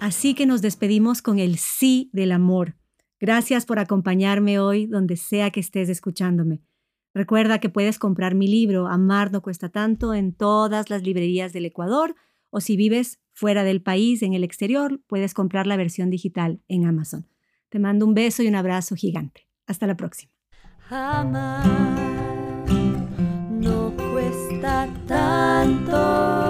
Así 0.00 0.34
que 0.34 0.46
nos 0.46 0.60
despedimos 0.60 1.22
con 1.22 1.38
el 1.38 1.56
sí 1.58 2.10
del 2.12 2.32
amor. 2.32 2.74
Gracias 3.20 3.64
por 3.64 3.78
acompañarme 3.78 4.58
hoy 4.58 4.86
donde 4.86 5.16
sea 5.16 5.50
que 5.52 5.60
estés 5.60 5.88
escuchándome. 5.88 6.62
Recuerda 7.14 7.58
que 7.58 7.68
puedes 7.68 7.98
comprar 7.98 8.34
mi 8.34 8.48
libro 8.48 8.86
Amar 8.86 9.32
no 9.32 9.42
cuesta 9.42 9.68
tanto 9.68 10.14
en 10.14 10.32
todas 10.32 10.88
las 10.88 11.02
librerías 11.02 11.52
del 11.52 11.66
Ecuador 11.66 12.14
o 12.50 12.60
si 12.60 12.76
vives 12.76 13.20
fuera 13.32 13.64
del 13.64 13.82
país, 13.82 14.22
en 14.22 14.34
el 14.34 14.44
exterior, 14.44 15.00
puedes 15.06 15.34
comprar 15.34 15.66
la 15.66 15.76
versión 15.76 16.10
digital 16.10 16.60
en 16.68 16.86
Amazon. 16.86 17.26
Te 17.70 17.78
mando 17.78 18.06
un 18.06 18.14
beso 18.14 18.42
y 18.42 18.48
un 18.48 18.54
abrazo 18.54 18.94
gigante. 18.94 19.48
Hasta 19.66 19.86
la 19.86 19.96
próxima. 19.96 20.32
no 23.50 23.94
cuesta 23.96 24.88
tanto. 25.06 26.41